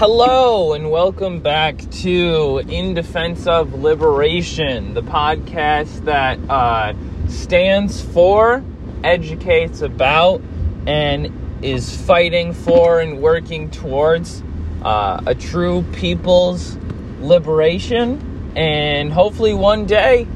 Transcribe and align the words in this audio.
Hello, 0.00 0.72
and 0.72 0.90
welcome 0.90 1.40
back 1.40 1.76
to 1.90 2.62
In 2.66 2.94
Defense 2.94 3.46
of 3.46 3.74
Liberation, 3.74 4.94
the 4.94 5.02
podcast 5.02 6.06
that 6.06 6.38
uh, 6.48 6.94
stands 7.28 8.00
for, 8.00 8.64
educates 9.04 9.82
about, 9.82 10.40
and 10.86 11.62
is 11.62 11.94
fighting 11.94 12.54
for 12.54 13.00
and 13.00 13.20
working 13.20 13.70
towards 13.70 14.42
uh, 14.82 15.20
a 15.26 15.34
true 15.34 15.84
people's 15.92 16.78
liberation, 17.20 18.54
and 18.56 19.12
hopefully 19.12 19.52
one 19.52 19.84
day 19.84 20.26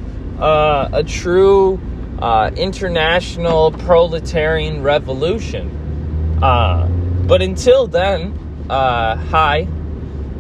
uh, 0.41 0.91
a 0.93 1.03
true 1.03 1.81
uh, 2.19 2.51
international 2.55 3.73
proletarian 3.73 4.83
revolution. 4.83 6.39
Uh, 6.43 6.87
but 7.27 7.41
until 7.41 7.87
then, 7.87 8.44
uh, 8.71 9.17
hi, 9.17 9.65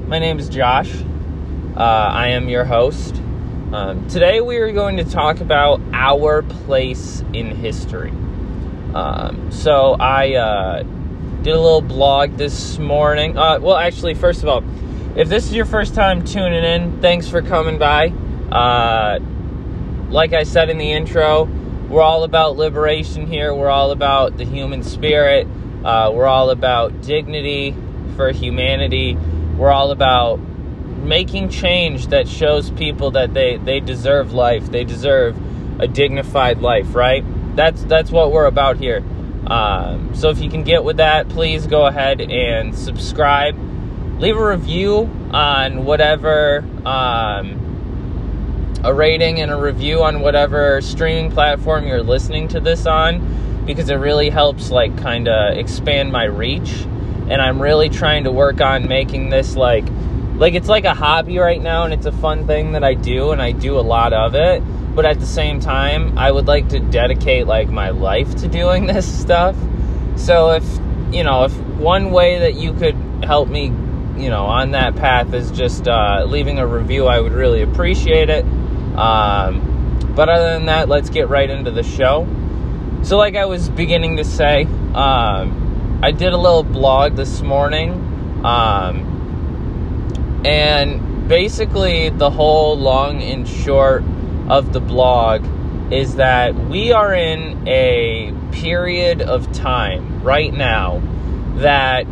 my 0.06 0.18
name 0.18 0.38
is 0.38 0.48
Josh. 0.48 0.94
Uh, 1.76 1.80
I 1.80 2.28
am 2.28 2.48
your 2.48 2.64
host. 2.64 3.16
Um, 3.72 4.08
today 4.08 4.40
we 4.40 4.56
are 4.58 4.72
going 4.72 4.96
to 4.96 5.04
talk 5.04 5.40
about 5.40 5.80
our 5.92 6.42
place 6.42 7.22
in 7.34 7.54
history. 7.54 8.10
Um, 8.94 9.50
so 9.50 9.96
I 10.00 10.36
uh, 10.36 10.82
did 11.42 11.54
a 11.54 11.60
little 11.60 11.82
blog 11.82 12.38
this 12.38 12.78
morning. 12.78 13.36
Uh, 13.36 13.58
well, 13.60 13.76
actually, 13.76 14.14
first 14.14 14.42
of 14.42 14.48
all, 14.48 14.64
if 15.18 15.28
this 15.28 15.46
is 15.46 15.52
your 15.52 15.66
first 15.66 15.94
time 15.94 16.24
tuning 16.24 16.64
in, 16.64 17.02
thanks 17.02 17.28
for 17.28 17.42
coming 17.42 17.78
by. 17.78 18.08
Uh, 18.50 19.18
like 20.08 20.32
I 20.32 20.44
said 20.44 20.70
in 20.70 20.78
the 20.78 20.92
intro, 20.92 21.44
we're 21.90 22.00
all 22.00 22.24
about 22.24 22.56
liberation 22.56 23.26
here. 23.26 23.54
We're 23.54 23.68
all 23.68 23.90
about 23.90 24.38
the 24.38 24.44
human 24.46 24.82
spirit. 24.82 25.46
Uh, 25.84 26.10
we're 26.14 26.26
all 26.26 26.48
about 26.48 27.02
dignity 27.02 27.76
for 28.14 28.30
humanity. 28.32 29.16
We're 29.56 29.70
all 29.70 29.90
about 29.90 30.38
making 30.38 31.50
change 31.50 32.08
that 32.08 32.26
shows 32.28 32.70
people 32.70 33.12
that 33.12 33.34
they, 33.34 33.56
they 33.58 33.80
deserve 33.80 34.32
life. 34.32 34.70
They 34.70 34.84
deserve 34.84 35.36
a 35.80 35.86
dignified 35.86 36.60
life, 36.60 36.94
right? 36.94 37.24
That's 37.56 37.84
that's 37.84 38.10
what 38.10 38.32
we're 38.32 38.46
about 38.46 38.78
here. 38.78 39.02
Um, 39.46 40.14
so 40.14 40.30
if 40.30 40.40
you 40.40 40.50
can 40.50 40.64
get 40.64 40.84
with 40.84 40.96
that, 40.96 41.28
please 41.28 41.66
go 41.66 41.86
ahead 41.86 42.20
and 42.20 42.76
subscribe. 42.76 43.56
Leave 44.18 44.36
a 44.36 44.46
review 44.46 45.10
on 45.32 45.84
whatever 45.84 46.64
um, 46.86 47.60
a 48.84 48.92
rating 48.92 49.40
and 49.40 49.50
a 49.50 49.56
review 49.56 50.02
on 50.02 50.20
whatever 50.20 50.80
streaming 50.80 51.30
platform 51.30 51.86
you're 51.86 52.02
listening 52.02 52.48
to 52.48 52.60
this 52.60 52.86
on 52.86 53.64
because 53.66 53.88
it 53.88 53.96
really 53.96 54.30
helps 54.30 54.70
like 54.70 54.96
kind 54.98 55.26
of 55.26 55.56
expand 55.56 56.12
my 56.12 56.24
reach 56.24 56.86
and 57.28 57.40
I'm 57.40 57.60
really 57.60 57.88
trying 57.88 58.24
to 58.24 58.32
work 58.32 58.60
on 58.60 58.88
making 58.88 59.30
this 59.30 59.56
like 59.56 59.84
like 60.36 60.54
it's 60.54 60.68
like 60.68 60.84
a 60.84 60.94
hobby 60.94 61.38
right 61.38 61.62
now 61.62 61.84
and 61.84 61.94
it's 61.94 62.06
a 62.06 62.12
fun 62.12 62.46
thing 62.46 62.72
that 62.72 62.84
I 62.84 62.94
do 62.94 63.30
and 63.30 63.40
I 63.40 63.52
do 63.52 63.78
a 63.78 63.82
lot 63.82 64.12
of 64.12 64.34
it 64.34 64.62
but 64.94 65.04
at 65.04 65.20
the 65.20 65.26
same 65.26 65.60
time 65.60 66.16
I 66.18 66.30
would 66.30 66.46
like 66.46 66.68
to 66.70 66.80
dedicate 66.80 67.46
like 67.46 67.68
my 67.68 67.90
life 67.90 68.34
to 68.36 68.48
doing 68.48 68.86
this 68.94 69.06
stuff. 69.20 69.56
So 70.16 70.52
if 70.52 70.64
you 71.12 71.24
know 71.24 71.44
if 71.44 71.56
one 71.78 72.10
way 72.10 72.40
that 72.40 72.54
you 72.54 72.72
could 72.72 72.96
help 73.24 73.48
me 73.48 73.64
you 74.16 74.30
know 74.30 74.44
on 74.44 74.72
that 74.72 74.96
path 74.96 75.32
is 75.34 75.50
just 75.50 75.88
uh, 75.88 76.24
leaving 76.26 76.58
a 76.58 76.66
review 76.66 77.06
I 77.06 77.20
would 77.20 77.32
really 77.32 77.62
appreciate 77.62 78.28
it. 78.28 78.44
Um, 78.96 80.12
but 80.14 80.28
other 80.28 80.54
than 80.54 80.66
that 80.66 80.88
let's 80.88 81.10
get 81.10 81.28
right 81.28 81.48
into 81.48 81.70
the 81.70 81.82
show. 81.82 82.26
So 83.02 83.16
like 83.18 83.36
I 83.36 83.46
was 83.46 83.68
beginning 83.68 84.16
to 84.18 84.24
say 84.24 84.64
um, 84.94 85.63
I 86.02 86.10
did 86.10 86.32
a 86.32 86.36
little 86.36 86.64
blog 86.64 87.16
this 87.16 87.40
morning, 87.40 87.92
um, 88.44 90.42
and 90.44 91.28
basically 91.28 92.10
the 92.10 92.30
whole 92.30 92.76
long 92.76 93.22
and 93.22 93.48
short 93.48 94.04
of 94.48 94.74
the 94.74 94.80
blog 94.80 95.46
is 95.90 96.16
that 96.16 96.54
we 96.54 96.92
are 96.92 97.14
in 97.14 97.66
a 97.66 98.34
period 98.52 99.22
of 99.22 99.50
time 99.52 100.22
right 100.22 100.52
now 100.52 101.00
that 101.56 102.06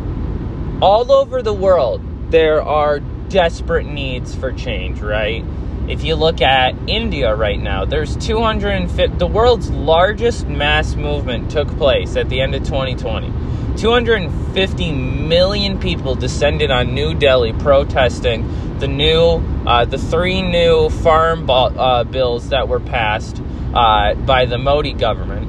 all 0.81 1.11
over 1.11 1.43
the 1.43 1.53
world 1.53 2.01
there 2.31 2.63
are 2.63 2.99
desperate 3.29 3.85
needs 3.85 4.33
for 4.33 4.51
change, 4.51 5.01
right? 5.01 5.45
If 5.87 6.03
you 6.03 6.15
look 6.15 6.41
at 6.41 6.75
India 6.87 7.35
right 7.35 7.59
now, 7.59 7.85
there's 7.85 8.15
250 8.17 9.17
the 9.17 9.27
world's 9.27 9.69
largest 9.69 10.47
mass 10.47 10.95
movement 10.95 11.51
took 11.51 11.67
place 11.77 12.15
at 12.15 12.29
the 12.29 12.41
end 12.41 12.55
of 12.55 12.63
2020 12.63 13.31
250 13.77 14.91
million 14.91 15.79
people 15.79 16.15
descended 16.15 16.71
on 16.71 16.93
New 16.93 17.13
Delhi 17.13 17.53
protesting 17.53 18.79
the 18.79 18.87
new, 18.87 19.41
uh, 19.65 19.85
the 19.85 19.97
three 19.97 20.41
new 20.41 20.89
farm 20.89 21.49
uh, 21.49 22.03
bills 22.03 22.49
that 22.49 22.67
were 22.67 22.79
passed 22.79 23.41
uh, 23.73 24.13
by 24.13 24.45
the 24.45 24.57
Modi 24.57 24.93
government, 24.93 25.47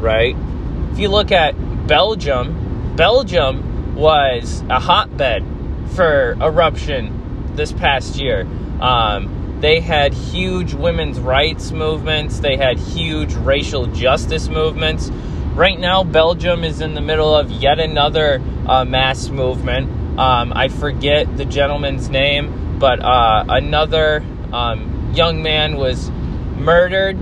right? 0.00 0.36
If 0.92 0.98
you 0.98 1.08
look 1.08 1.32
at 1.32 1.52
Belgium, 1.86 2.94
Belgium 2.96 3.94
was 3.94 4.62
a 4.70 4.80
hotbed 4.80 5.44
for 5.94 6.36
eruption 6.40 7.54
this 7.56 7.72
past 7.72 8.16
year. 8.16 8.46
Um, 8.80 9.58
they 9.60 9.80
had 9.80 10.12
huge 10.12 10.74
women's 10.74 11.18
rights 11.18 11.70
movements, 11.70 12.40
they 12.40 12.56
had 12.56 12.78
huge 12.78 13.34
racial 13.34 13.86
justice 13.86 14.48
movements 14.48 15.10
right 15.56 15.80
now, 15.80 16.04
Belgium 16.04 16.64
is 16.64 16.82
in 16.82 16.92
the 16.92 17.00
middle 17.00 17.34
of 17.34 17.50
yet 17.50 17.80
another 17.80 18.42
uh, 18.66 18.84
mass 18.84 19.28
movement. 19.28 19.90
Um, 20.18 20.52
I 20.52 20.68
forget 20.68 21.34
the 21.36 21.46
gentleman's 21.46 22.10
name, 22.10 22.78
but 22.78 23.02
uh, 23.02 23.44
another 23.48 24.22
um, 24.52 25.12
young 25.14 25.42
man 25.42 25.76
was 25.76 26.10
murdered 26.56 27.16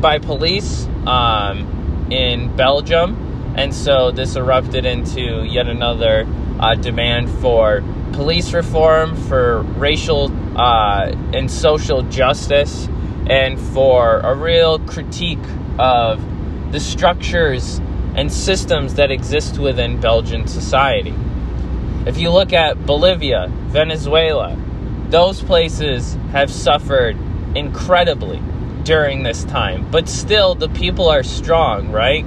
by 0.00 0.18
police 0.18 0.86
um, 1.06 2.08
in 2.10 2.54
Belgium. 2.56 3.54
And 3.56 3.72
so 3.72 4.10
this 4.10 4.34
erupted 4.34 4.84
into 4.84 5.44
yet 5.44 5.68
another 5.68 6.26
uh, 6.58 6.74
demand 6.74 7.30
for 7.40 7.82
police 8.12 8.52
reform, 8.52 9.16
for 9.28 9.62
racial 9.62 10.32
uh, 10.58 11.12
and 11.32 11.48
social 11.48 12.02
justice, 12.02 12.88
and 13.28 13.58
for 13.58 14.18
a 14.20 14.34
real 14.34 14.80
critique 14.80 15.38
of 15.78 16.20
the 16.70 16.80
structures 16.80 17.80
and 18.14 18.32
systems 18.32 18.94
that 18.94 19.10
exist 19.10 19.58
within 19.58 20.00
Belgian 20.00 20.46
society. 20.46 21.14
If 22.06 22.18
you 22.18 22.30
look 22.30 22.52
at 22.52 22.84
Bolivia, 22.84 23.48
Venezuela, 23.68 24.56
those 25.08 25.42
places 25.42 26.14
have 26.32 26.50
suffered 26.50 27.16
incredibly 27.54 28.42
during 28.82 29.22
this 29.22 29.44
time, 29.44 29.90
but 29.90 30.08
still 30.08 30.54
the 30.54 30.68
people 30.68 31.08
are 31.08 31.22
strong, 31.22 31.90
right? 31.90 32.24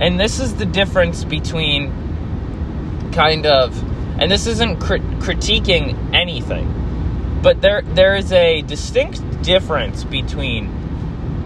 And 0.00 0.18
this 0.18 0.40
is 0.40 0.54
the 0.54 0.66
difference 0.66 1.24
between 1.24 3.10
kind 3.12 3.46
of, 3.46 3.76
and 4.20 4.30
this 4.30 4.46
isn't 4.46 4.80
crit- 4.80 5.02
critiquing 5.20 6.14
anything, 6.14 7.40
but 7.42 7.60
there 7.60 7.82
there 7.82 8.16
is 8.16 8.32
a 8.32 8.62
distinct 8.62 9.42
difference 9.42 10.04
between 10.04 10.68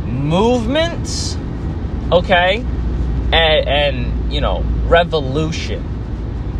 movements 0.06 1.36
okay? 2.12 2.64
And, 3.32 3.68
and, 3.68 4.32
you 4.32 4.40
know, 4.40 4.62
revolution. 4.86 5.84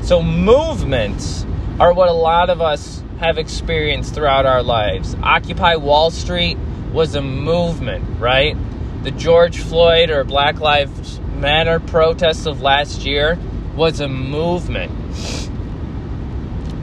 So, 0.03 0.23
movements 0.23 1.45
are 1.81 1.93
what 1.93 2.09
a 2.09 2.13
lot 2.13 2.51
of 2.51 2.61
us 2.61 3.03
have 3.19 3.39
experienced 3.39 4.15
throughout 4.15 4.47
our 4.47 4.63
lives. 4.63 5.17
Occupy 5.23 5.77
Wall 5.77 6.11
Street 6.11 6.59
was 6.93 7.15
a 7.15 7.23
movement, 7.23 8.05
right? 8.19 8.57
The 9.03 9.11
George 9.11 9.59
Floyd 9.59 10.11
or 10.11 10.25
Black 10.25 10.61
Lives 10.61 11.21
Matter 11.39 11.79
protests 11.79 12.47
of 12.47 12.63
last 12.63 13.05
year 13.07 13.39
was 13.77 14.01
a 14.01 14.09
movement. 14.09 14.91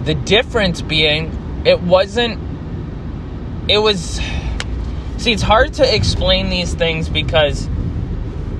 The 0.05 0.13
difference 0.13 0.81
being, 0.81 1.63
it 1.65 1.81
wasn't, 1.81 2.39
it 3.69 3.79
was, 3.79 4.21
see, 5.17 5.33
it's 5.33 5.41
hard 5.41 5.73
to 5.73 5.95
explain 5.95 6.49
these 6.49 6.73
things 6.73 7.09
because 7.09 7.67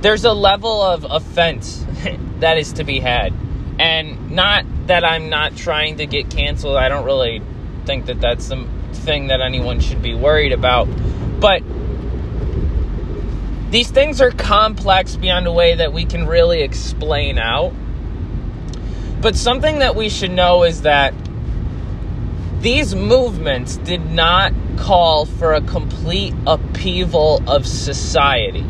there's 0.06 0.24
a 0.24 0.34
level 0.34 0.84
of 0.84 1.04
offense 1.04 1.84
that 2.40 2.60
is 2.60 2.74
to 2.74 2.84
be 2.84 3.00
had. 3.00 3.34
And 3.80 4.30
not 4.30 4.63
that 4.86 5.04
I'm 5.04 5.30
not 5.30 5.57
trying 5.57 5.98
to 5.98 6.06
get 6.06 6.30
canceled. 6.30 6.78
I 6.78 6.90
don't 6.90 7.06
really 7.06 7.42
think 7.86 8.06
that 8.06 8.22
that's 8.22 8.50
the 8.50 8.68
thing 8.94 9.28
that 9.28 9.42
anyone 9.42 9.80
should 9.80 10.04
be 10.04 10.13
worried 10.13 10.52
about. 10.52 10.86
But 11.40 11.63
these 13.72 13.90
things 13.90 14.22
are 14.22 14.30
complex 14.30 15.16
beyond 15.16 15.48
a 15.48 15.52
way 15.52 15.74
that 15.74 15.92
we 15.92 16.06
can 16.06 16.28
really 16.28 16.62
explain 16.62 17.40
out. 17.40 17.74
But 19.22 19.36
something 19.36 19.80
that 19.80 19.96
we 19.96 20.10
should 20.10 20.30
know 20.30 20.66
is 20.66 20.84
that 20.84 21.16
these 22.60 22.94
movements 22.94 23.78
did 23.78 24.06
not 24.12 24.54
call 24.78 25.25
for 25.25 25.56
a 25.56 25.62
complete 25.62 26.36
upheaval 26.46 27.42
of 27.50 27.66
society 27.66 28.66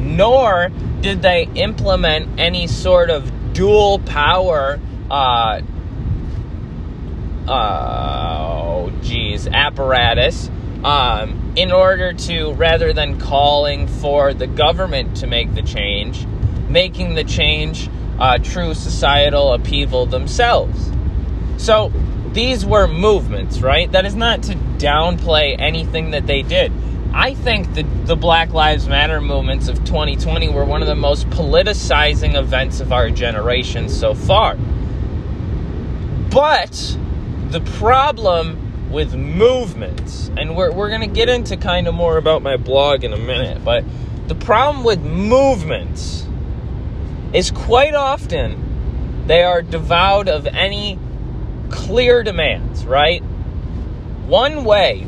nor 0.00 0.70
did 1.00 1.22
they 1.22 1.48
implement 1.54 2.38
any 2.38 2.66
sort 2.66 3.10
of 3.10 3.52
dual 3.52 3.98
power 4.00 4.80
uh, 5.10 5.60
uh, 7.48 8.90
geez, 9.02 9.48
apparatus 9.48 10.50
um, 10.84 11.52
in 11.56 11.72
order 11.72 12.12
to, 12.12 12.52
rather 12.52 12.92
than 12.92 13.18
calling 13.18 13.86
for 13.86 14.32
the 14.32 14.46
government 14.46 15.16
to 15.16 15.26
make 15.26 15.54
the 15.54 15.62
change, 15.62 16.26
making 16.68 17.14
the 17.14 17.24
change 17.24 17.90
uh, 18.18 18.38
true 18.38 18.74
societal 18.74 19.52
upheaval 19.52 20.06
themselves. 20.06 20.90
So 21.56 21.92
these 22.32 22.64
were 22.64 22.86
movements, 22.86 23.60
right? 23.60 23.90
That 23.90 24.06
is 24.06 24.14
not 24.14 24.42
to 24.44 24.54
downplay 24.54 25.56
anything 25.58 26.12
that 26.12 26.26
they 26.26 26.42
did. 26.42 26.72
I 27.12 27.34
think 27.34 27.74
the, 27.74 27.82
the 27.82 28.16
Black 28.16 28.52
Lives 28.52 28.88
Matter 28.88 29.20
movements 29.20 29.68
of 29.68 29.84
2020 29.84 30.48
were 30.48 30.64
one 30.64 30.80
of 30.80 30.88
the 30.88 30.94
most 30.94 31.28
politicizing 31.30 32.36
events 32.36 32.80
of 32.80 32.92
our 32.92 33.10
generation 33.10 33.88
so 33.88 34.14
far. 34.14 34.56
But 36.30 36.96
the 37.50 37.60
problem 37.78 38.90
with 38.92 39.14
movements, 39.14 40.30
and 40.36 40.56
we're, 40.56 40.72
we're 40.72 40.88
going 40.88 41.00
to 41.00 41.08
get 41.08 41.28
into 41.28 41.56
kind 41.56 41.88
of 41.88 41.94
more 41.94 42.16
about 42.16 42.42
my 42.42 42.56
blog 42.56 43.02
in 43.02 43.12
a 43.12 43.18
minute, 43.18 43.64
but 43.64 43.84
the 44.28 44.36
problem 44.36 44.84
with 44.84 45.00
movements 45.00 46.26
is 47.32 47.50
quite 47.50 47.94
often 47.94 49.26
they 49.26 49.42
are 49.42 49.62
devoid 49.62 50.28
of 50.28 50.46
any 50.46 50.98
clear 51.70 52.22
demands, 52.22 52.84
right? 52.84 53.22
One 54.26 54.64
way 54.64 55.06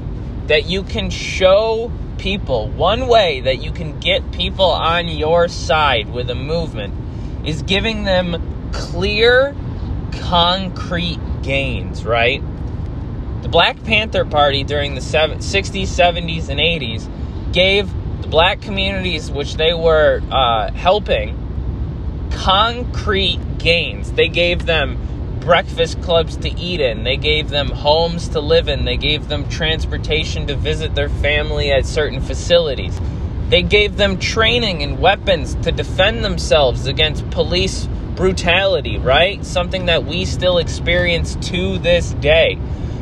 that 0.53 0.67
you 0.67 0.83
can 0.83 1.09
show 1.09 1.91
people, 2.19 2.69
one 2.69 3.07
way 3.07 3.41
that 3.41 3.63
you 3.63 3.73
can 3.73 3.99
get 4.01 4.33
people 4.33 4.67
on 4.67 5.09
your 5.09 5.49
side 5.49 6.13
with 6.13 6.29
a 6.29 6.35
movement 6.35 6.93
is 7.47 7.63
giving 7.63 8.05
them 8.05 8.71
clear, 8.71 9.57
concrete 10.21 11.19
gains, 11.43 12.05
right? 12.05 12.43
The 13.41 13.49
Black 13.49 13.83
Panther 13.83 14.27
Party 14.27 14.63
during 14.63 14.95
the 14.95 15.01
60s, 15.01 15.41
70s, 15.41 16.51
and 16.51 16.61
80s 16.61 17.53
gave 17.55 17.91
the 18.21 18.29
black 18.29 18.61
communities 18.61 19.31
which 19.31 19.55
they 19.55 19.73
were 19.73 20.21
uh, 20.31 20.71
helping 20.73 22.29
concrete 22.31 23.41
gains. 23.57 24.13
They 24.13 24.29
gave 24.29 24.67
them 24.67 24.99
breakfast 25.43 26.01
clubs 26.03 26.37
to 26.37 26.51
eat 26.59 26.81
in. 26.81 27.03
They 27.03 27.17
gave 27.17 27.51
them 27.51 27.69
homes 27.69 28.29
to 28.29 28.41
live 28.41 28.69
in. 28.69 28.85
They 28.85 28.97
gave 28.97 29.29
them 29.29 29.49
transportation 29.49 30.47
to 30.47 30.55
visit 30.55 30.95
their 30.95 31.09
family 31.09 31.73
at 31.73 31.85
certain 31.85 32.21
facilities. 32.21 32.99
They 33.49 33.63
gave 33.63 33.97
them 33.97 34.19
training 34.19 34.83
and 34.83 35.01
weapons 35.01 35.57
to 35.57 35.73
defend 35.73 36.25
themselves 36.25 36.87
against 36.87 37.29
police 37.31 37.87
brutality, 38.15 38.99
right? 38.99 39.45
Something 39.45 39.87
that 39.87 40.05
we 40.05 40.25
still 40.25 40.59
experience 40.59 41.35
to 41.51 41.79
this 41.79 42.13
day. 42.15 42.57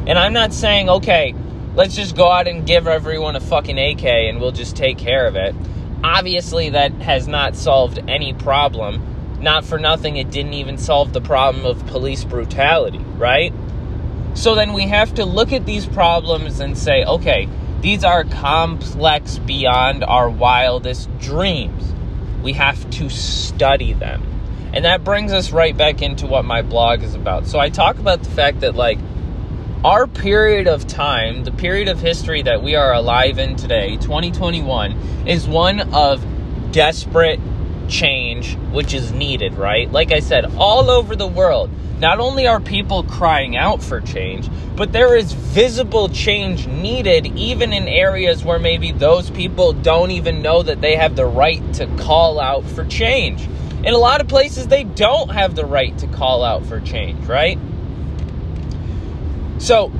And 0.06 0.19
I'm 0.19 0.32
not 0.32 0.54
saying, 0.54 0.88
okay, 0.88 1.34
let's 1.75 1.94
just 1.94 2.16
go 2.16 2.31
out 2.31 2.48
and 2.48 2.66
give 2.66 2.87
everyone 2.87 3.37
a 3.37 3.40
fucking 3.40 3.78
AK 3.78 4.04
and 4.04 4.40
we'll 4.40 4.50
just 4.50 4.76
take 4.76 4.96
care 4.96 5.26
of 5.26 5.37
it. 5.37 5.54
Obviously, 6.02 6.70
that 6.70 6.92
has 7.02 7.28
not 7.28 7.54
solved 7.54 7.98
any 8.08 8.32
problem 8.32 9.19
not 9.40 9.64
for 9.64 9.78
nothing, 9.78 10.16
it 10.16 10.31
didn't 10.31 10.54
even 10.54 10.78
solve 10.78 11.12
the 11.12 11.20
problem 11.20 11.64
of 11.64 11.87
police 11.87 12.25
brutality, 12.25 12.98
right? 12.98 13.52
So 14.34 14.54
then 14.54 14.72
we 14.72 14.82
have 14.88 15.14
to 15.14 15.25
look 15.25 15.52
at 15.52 15.66
these 15.66 15.87
problems 15.87 16.60
and 16.60 16.76
say, 16.76 17.04
okay, 17.04 17.48
these 17.81 18.04
are 18.04 18.25
complex 18.25 19.38
beyond 19.38 20.04
our 20.04 20.28
wildest 20.28 21.16
dreams. 21.19 21.94
We 22.42 22.52
have 22.52 22.88
to 22.90 23.08
study 23.08 23.92
them. 23.92 24.22
And 24.72 24.84
that 24.84 25.02
brings 25.02 25.32
us 25.32 25.50
right 25.50 25.76
back 25.76 26.00
into 26.00 26.26
what 26.26 26.44
my 26.44 26.62
blog 26.62 27.02
is 27.02 27.14
about. 27.14 27.46
So 27.46 27.58
I 27.58 27.70
talk 27.70 27.98
about 27.98 28.22
the 28.22 28.31
fact 28.31 28.60
that, 28.60 28.76
like, 28.76 28.98
our 29.82 30.06
period 30.06 30.69
of 30.69 30.87
time, 30.87 31.44
the 31.44 31.52
period 31.52 31.88
of 31.88 32.00
history 32.00 32.42
that 32.42 32.62
we 32.62 32.76
are 32.76 32.92
alive 32.92 33.38
in 33.38 33.56
today, 33.56 33.96
2021, 33.96 35.26
is 35.26 35.48
one 35.48 35.81
of 35.92 36.25
desperate 36.70 37.40
change 37.90 38.56
which 38.72 38.94
is 38.94 39.12
needed, 39.12 39.54
right? 39.54 39.90
Like 39.90 40.12
I 40.12 40.20
said, 40.20 40.46
all 40.56 40.90
over 40.90 41.16
the 41.16 41.26
world, 41.26 41.70
not 42.00 42.19
only 42.19 42.46
are 42.46 42.60
people 42.60 43.02
crying 43.02 43.56
out 43.56 43.82
for 43.82 44.00
change, 44.00 44.48
but 44.75 44.92
there 44.92 45.14
is 45.14 45.32
visible 45.32 46.08
change 46.08 46.66
needed 46.66 47.26
even 47.37 47.75
in 47.75 47.87
areas 47.87 48.42
where 48.42 48.58
maybe 48.58 48.92
those 48.92 49.28
people 49.31 49.75
don't 49.75 50.10
even 50.10 50.40
know 50.40 50.62
that 50.62 50.81
they 50.81 50.96
have 50.96 51.16
the 51.16 51.26
right 51.26 51.75
to 51.75 51.87
call 51.98 52.40
out 52.40 52.64
for 52.64 52.87
change. 52.87 53.46
In 53.84 53.92
a 53.92 53.98
lot 53.98 54.22
of 54.22 54.28
places, 54.28 54.69
they 54.69 54.84
don't 54.84 55.31
have 55.31 55.54
the 55.54 55.66
right 55.66 55.96
to 55.98 56.06
call 56.06 56.44
out 56.44 56.64
for 56.64 56.81
change, 56.81 57.26
right? 57.26 57.58
So, 59.58 59.92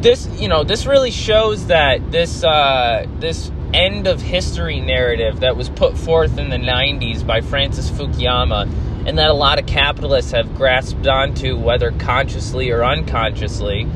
this, 0.00 0.26
you 0.40 0.48
know, 0.48 0.64
this 0.64 0.86
really 0.86 1.10
shows 1.12 1.66
that 1.66 2.10
this, 2.10 2.42
uh, 2.42 3.06
this 3.20 3.52
end 3.72 4.06
of 4.06 4.20
history 4.20 4.80
narrative 4.80 5.40
that 5.40 5.56
was 5.56 5.68
put 5.68 5.96
forth 5.96 6.38
in 6.38 6.50
the 6.50 6.56
90s 6.56 7.26
by 7.26 7.40
Francis 7.40 7.90
Fukuyama 7.90 8.68
and 9.06 9.18
that 9.18 9.28
a 9.28 9.34
lot 9.34 9.58
of 9.58 9.66
capitalists 9.66 10.32
have 10.32 10.54
grasped 10.56 11.06
onto, 11.06 11.56
whether 11.56 11.90
consciously 11.92 12.70
or 12.70 12.84
unconsciously. 12.84 13.88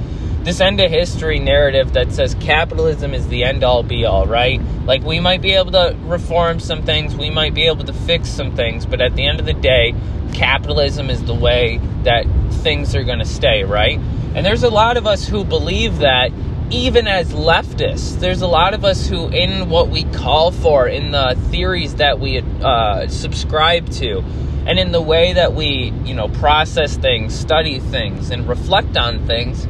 This 0.43 0.61
end 0.61 0.81
of 0.81 0.91
history 0.91 1.39
narrative 1.39 1.93
that 1.95 2.13
says 2.13 2.35
capitalism 2.37 3.15
is 3.15 3.29
the 3.29 3.45
end 3.45 3.65
all 3.65 3.83
be 3.83 4.05
all, 4.05 4.27
right? 4.27 4.61
Like, 4.85 5.03
we 5.03 5.21
might 5.21 5.41
be 5.41 5.53
able 5.53 5.73
to 5.73 5.97
reform 6.03 6.61
some 6.61 6.83
things, 6.83 7.17
we 7.17 7.31
might 7.31 7.55
be 7.55 7.67
able 7.67 7.85
to 7.85 7.93
fix 7.93 8.29
some 8.29 8.55
things, 8.55 8.87
but 8.87 9.01
at 9.01 9.15
the 9.17 9.27
end 9.27 9.41
of 9.41 9.47
the 9.47 9.55
day, 9.55 9.95
capitalism 10.35 11.11
is 11.11 11.23
the 11.25 11.35
way 11.35 11.81
that 12.03 12.27
things 12.63 12.95
are 12.95 13.05
going 13.05 13.21
to 13.21 13.25
stay, 13.25 13.65
right? 13.65 13.99
And 14.35 14.45
there's 14.45 14.65
a 14.65 14.71
lot 14.71 14.97
of 14.97 15.07
us 15.07 15.27
who 15.27 15.45
believe 15.45 15.99
that 15.99 16.31
even 16.71 17.07
as 17.07 17.33
leftists, 17.33 18.19
there's 18.21 18.41
a 18.41 18.47
lot 18.47 18.75
of 18.75 18.85
us 18.85 19.07
who, 19.07 19.29
in 19.29 19.69
what 19.69 19.89
we 19.89 20.05
call 20.05 20.51
for, 20.51 20.89
in 20.89 21.11
the 21.11 21.39
theories 21.51 21.97
that 21.97 22.19
we 22.19 22.39
uh, 22.41 23.07
subscribe 23.09 23.91
to, 23.91 24.19
and 24.67 24.79
in 24.79 24.93
the 24.93 25.03
way 25.03 25.35
that 25.35 25.53
we, 25.53 25.93
you 26.05 26.15
know, 26.15 26.29
process 26.29 26.97
things, 26.97 27.39
study 27.39 27.79
things, 27.79 28.31
and 28.31 28.49
reflect 28.49 28.97
on 28.97 29.27
things, 29.27 29.67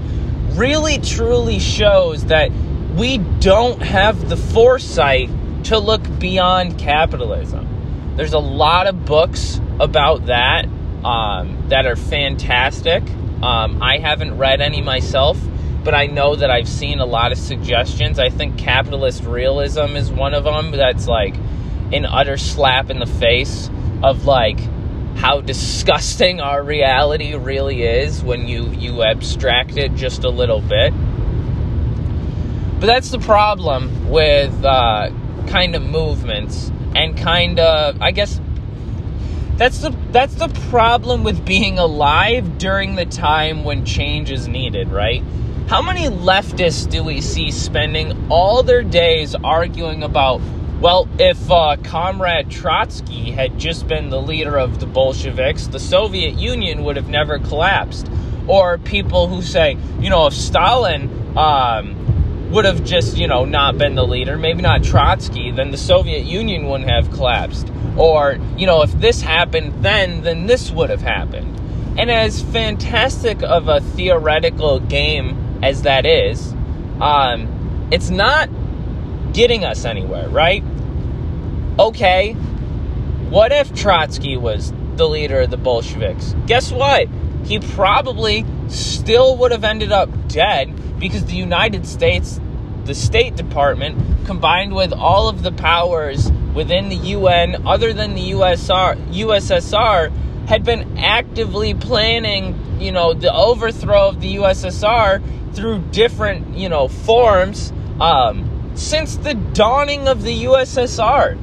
really 0.56 0.98
truly 0.98 1.58
shows 1.58 2.26
that 2.26 2.50
we 2.96 3.18
don't 3.18 3.82
have 3.82 4.28
the 4.28 4.36
foresight 4.36 5.28
to 5.64 5.78
look 5.78 6.02
beyond 6.20 6.78
capitalism. 6.78 8.14
There's 8.16 8.34
a 8.34 8.38
lot 8.38 8.86
of 8.86 9.04
books 9.04 9.60
about 9.80 10.26
that 10.26 10.66
um, 11.04 11.64
that 11.70 11.86
are 11.86 11.96
fantastic. 11.96 13.02
Um, 13.42 13.82
I 13.82 13.98
haven't 13.98 14.38
read 14.38 14.60
any 14.60 14.80
myself 14.80 15.36
but 15.84 15.94
I 15.94 16.06
know 16.06 16.34
that 16.34 16.50
I've 16.50 16.68
seen 16.68 16.98
a 16.98 17.04
lot 17.04 17.30
of 17.30 17.38
suggestions. 17.38 18.18
I 18.18 18.30
think 18.30 18.56
capitalist 18.58 19.24
realism 19.24 19.96
is 19.96 20.10
one 20.10 20.32
of 20.32 20.44
them 20.44 20.70
that's 20.70 21.06
like 21.06 21.36
an 21.92 22.06
utter 22.06 22.38
slap 22.38 22.90
in 22.90 22.98
the 22.98 23.06
face 23.06 23.68
of 24.02 24.24
like 24.24 24.58
how 25.16 25.40
disgusting 25.40 26.40
our 26.40 26.62
reality 26.62 27.34
really 27.34 27.82
is 27.82 28.22
when 28.22 28.48
you 28.48 28.70
you 28.70 29.02
abstract 29.02 29.76
it 29.76 29.94
just 29.94 30.24
a 30.24 30.30
little 30.30 30.60
bit. 30.60 30.92
But 32.80 32.86
that's 32.86 33.10
the 33.10 33.20
problem 33.20 34.10
with 34.10 34.64
uh, 34.64 35.10
kind 35.46 35.74
of 35.76 35.82
movements 35.82 36.72
and 36.96 37.16
kind 37.16 37.60
of 37.60 38.00
I 38.00 38.10
guess 38.10 38.40
that's 39.56 39.78
the 39.78 39.90
that's 40.10 40.34
the 40.34 40.48
problem 40.70 41.24
with 41.24 41.44
being 41.44 41.78
alive 41.78 42.58
during 42.58 42.96
the 42.96 43.06
time 43.06 43.64
when 43.64 43.84
change 43.84 44.30
is 44.30 44.48
needed, 44.48 44.88
right? 44.88 45.22
How 45.66 45.80
many 45.80 46.08
leftists 46.08 46.90
do 46.90 47.02
we 47.02 47.22
see 47.22 47.50
spending 47.50 48.30
all 48.30 48.62
their 48.62 48.82
days 48.82 49.34
arguing 49.34 50.02
about, 50.02 50.42
well, 50.78 51.08
if 51.18 51.50
uh, 51.50 51.78
Comrade 51.82 52.50
Trotsky 52.50 53.30
had 53.30 53.58
just 53.58 53.88
been 53.88 54.10
the 54.10 54.20
leader 54.20 54.58
of 54.58 54.78
the 54.78 54.84
Bolsheviks, 54.84 55.68
the 55.68 55.80
Soviet 55.80 56.34
Union 56.34 56.84
would 56.84 56.96
have 56.96 57.08
never 57.08 57.38
collapsed? 57.38 58.10
Or 58.46 58.76
people 58.76 59.26
who 59.26 59.40
say, 59.40 59.78
you 60.00 60.10
know, 60.10 60.26
if 60.26 60.34
Stalin 60.34 61.08
um, 61.34 62.50
would 62.52 62.66
have 62.66 62.84
just, 62.84 63.16
you 63.16 63.26
know, 63.26 63.46
not 63.46 63.78
been 63.78 63.94
the 63.94 64.06
leader, 64.06 64.36
maybe 64.36 64.60
not 64.60 64.84
Trotsky, 64.84 65.50
then 65.50 65.70
the 65.70 65.78
Soviet 65.78 66.26
Union 66.26 66.68
wouldn't 66.68 66.90
have 66.90 67.10
collapsed. 67.10 67.72
Or, 67.96 68.38
you 68.58 68.66
know, 68.66 68.82
if 68.82 68.92
this 68.92 69.22
happened 69.22 69.82
then, 69.82 70.20
then 70.24 70.46
this 70.46 70.70
would 70.70 70.90
have 70.90 71.00
happened. 71.00 71.58
And 71.98 72.10
as 72.10 72.42
fantastic 72.42 73.42
of 73.42 73.68
a 73.68 73.80
theoretical 73.80 74.78
game 74.78 75.43
as 75.64 75.82
that 75.82 76.04
is, 76.04 76.52
um, 77.00 77.88
it's 77.90 78.10
not 78.10 78.50
getting 79.32 79.64
us 79.64 79.86
anywhere, 79.86 80.28
right? 80.28 80.62
Okay, 81.78 82.34
what 83.30 83.50
if 83.50 83.74
Trotsky 83.74 84.36
was 84.36 84.74
the 84.96 85.08
leader 85.08 85.40
of 85.40 85.50
the 85.50 85.56
Bolsheviks? 85.56 86.36
Guess 86.46 86.70
what? 86.70 87.08
He 87.44 87.58
probably 87.60 88.44
still 88.68 89.38
would 89.38 89.52
have 89.52 89.64
ended 89.64 89.90
up 89.90 90.10
dead 90.28 90.98
because 91.00 91.24
the 91.24 91.36
United 91.36 91.86
States, 91.86 92.38
the 92.84 92.94
State 92.94 93.34
Department, 93.34 94.26
combined 94.26 94.74
with 94.74 94.92
all 94.92 95.28
of 95.28 95.42
the 95.42 95.52
powers 95.52 96.30
within 96.54 96.90
the 96.90 96.96
UN, 96.96 97.66
other 97.66 97.94
than 97.94 98.14
the 98.14 98.32
USR, 98.32 98.96
USSR, 99.12 100.12
had 100.46 100.62
been 100.62 100.98
actively 100.98 101.72
planning, 101.72 102.78
you 102.78 102.92
know, 102.92 103.14
the 103.14 103.32
overthrow 103.32 104.08
of 104.08 104.20
the 104.20 104.36
USSR 104.36 105.22
through 105.54 105.80
different, 105.90 106.56
you 106.56 106.68
know, 106.68 106.88
forms 106.88 107.72
um, 108.00 108.72
since 108.74 109.16
the 109.16 109.34
dawning 109.34 110.08
of 110.08 110.22
the 110.22 110.44
USSR. 110.44 111.38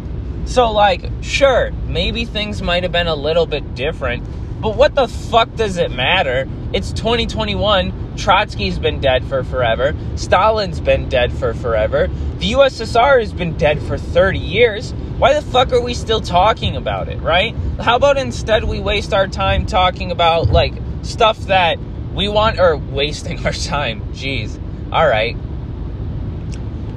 So, 0.47 0.71
like, 0.71 1.09
sure, 1.21 1.71
maybe 1.87 2.25
things 2.25 2.61
might 2.61 2.83
have 2.83 2.91
been 2.91 3.07
a 3.07 3.15
little 3.15 3.45
bit 3.45 3.75
different, 3.75 4.23
but 4.61 4.75
what 4.75 4.95
the 4.95 5.07
fuck 5.07 5.55
does 5.55 5.77
it 5.77 5.91
matter? 5.91 6.47
It's 6.73 6.91
2021. 6.93 8.15
Trotsky's 8.15 8.77
been 8.77 8.99
dead 8.99 9.23
for 9.25 9.43
forever. 9.43 9.95
Stalin's 10.15 10.79
been 10.79 11.09
dead 11.09 11.33
for 11.33 11.53
forever. 11.53 12.07
The 12.37 12.51
USSR 12.51 13.19
has 13.19 13.33
been 13.33 13.57
dead 13.57 13.81
for 13.81 13.97
30 13.97 14.37
years. 14.39 14.93
Why 15.17 15.33
the 15.33 15.41
fuck 15.41 15.71
are 15.71 15.81
we 15.81 15.93
still 15.93 16.21
talking 16.21 16.75
about 16.75 17.07
it, 17.07 17.19
right? 17.21 17.55
How 17.79 17.95
about 17.95 18.17
instead 18.17 18.63
we 18.63 18.79
waste 18.79 19.13
our 19.13 19.27
time 19.27 19.65
talking 19.65 20.11
about, 20.11 20.49
like, 20.49 20.73
stuff 21.03 21.37
that 21.45 21.77
we 22.13 22.27
want, 22.27 22.59
or 22.59 22.77
wasting 22.77 23.45
our 23.45 23.53
time? 23.53 24.01
Jeez. 24.13 24.59
All 24.91 25.07
right. 25.07 25.37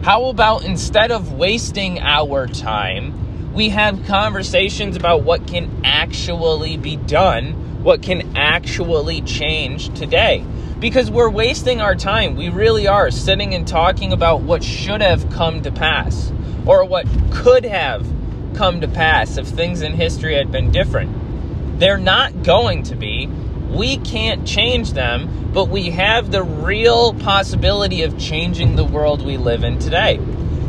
How 0.02 0.26
about 0.26 0.64
instead 0.64 1.10
of 1.10 1.32
wasting 1.32 1.98
our 2.00 2.46
time, 2.46 3.52
we 3.54 3.70
have 3.70 4.04
conversations 4.06 4.96
about 4.96 5.22
what 5.22 5.46
can 5.46 5.80
actually 5.84 6.76
be 6.76 6.96
done, 6.96 7.82
what 7.82 8.02
can 8.02 8.36
actually 8.36 9.22
change 9.22 9.96
today. 9.98 10.44
Because 10.80 11.10
we're 11.10 11.30
wasting 11.30 11.80
our 11.80 11.94
time. 11.94 12.36
We 12.36 12.48
really 12.48 12.88
are 12.88 13.10
sitting 13.10 13.54
and 13.54 13.66
talking 13.66 14.12
about 14.12 14.42
what 14.42 14.62
should 14.62 15.00
have 15.00 15.30
come 15.30 15.62
to 15.62 15.70
pass 15.70 16.32
or 16.66 16.84
what 16.84 17.06
could 17.30 17.64
have 17.64 18.06
come 18.54 18.80
to 18.80 18.88
pass 18.88 19.36
if 19.36 19.46
things 19.46 19.82
in 19.82 19.94
history 19.94 20.34
had 20.34 20.50
been 20.50 20.70
different. 20.70 21.78
They're 21.78 21.96
not 21.96 22.42
going 22.42 22.82
to 22.84 22.96
be. 22.96 23.30
We 23.74 23.96
can't 23.98 24.46
change 24.46 24.92
them, 24.92 25.50
but 25.52 25.68
we 25.68 25.90
have 25.90 26.30
the 26.30 26.42
real 26.42 27.14
possibility 27.14 28.02
of 28.02 28.18
changing 28.18 28.76
the 28.76 28.84
world 28.84 29.24
we 29.24 29.36
live 29.36 29.64
in 29.64 29.78
today. 29.78 30.18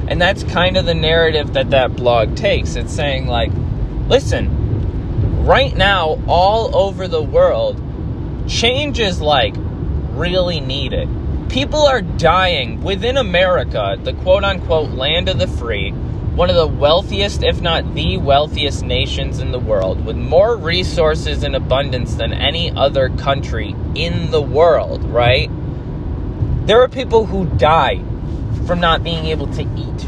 And 0.08 0.22
that's 0.22 0.44
kind 0.44 0.78
of 0.78 0.86
the 0.86 0.94
narrative 0.94 1.54
that 1.54 1.72
that 1.72 1.96
blog 1.96 2.36
takes. 2.36 2.76
It's 2.76 2.94
saying, 2.94 3.28
like, 3.28 3.52
listen, 4.08 5.46
right 5.46 5.76
now, 5.76 6.20
all 6.28 6.76
over 6.76 7.08
the 7.08 7.22
world, 7.22 7.82
change 8.48 9.00
is 9.00 9.22
like 9.22 9.56
really 10.12 10.60
needed. 10.60 11.08
People 11.50 11.82
are 11.82 12.02
dying 12.02 12.82
within 12.84 13.18
America, 13.18 13.98
the 14.04 14.14
quote 14.14 14.44
unquote 14.44 14.92
land 14.92 15.30
of 15.30 15.40
the 15.40 15.48
free, 15.48 15.94
one 16.36 16.50
of 16.50 16.58
the 16.58 16.68
wealthiest, 16.68 17.44
if 17.44 17.62
not 17.62 17.96
the 17.96 18.18
wealthiest 18.18 18.84
nations 18.84 19.40
in 19.40 19.52
the 19.52 19.60
world, 19.60 20.06
with 20.06 20.18
more 20.18 20.58
resources 20.58 21.44
in 21.44 21.56
abundance 21.56 22.16
than 22.16 22.34
any 22.34 22.70
other 22.72 23.08
country 23.08 23.74
in 23.96 24.32
the 24.32 24.42
world, 24.42 25.02
right? 25.06 25.50
There 26.68 26.82
are 26.82 26.90
people 26.90 27.26
who 27.26 27.46
die 27.58 28.04
from 28.68 28.82
not 28.82 29.02
being 29.02 29.28
able 29.28 29.48
to 29.54 29.62
eat 29.62 30.04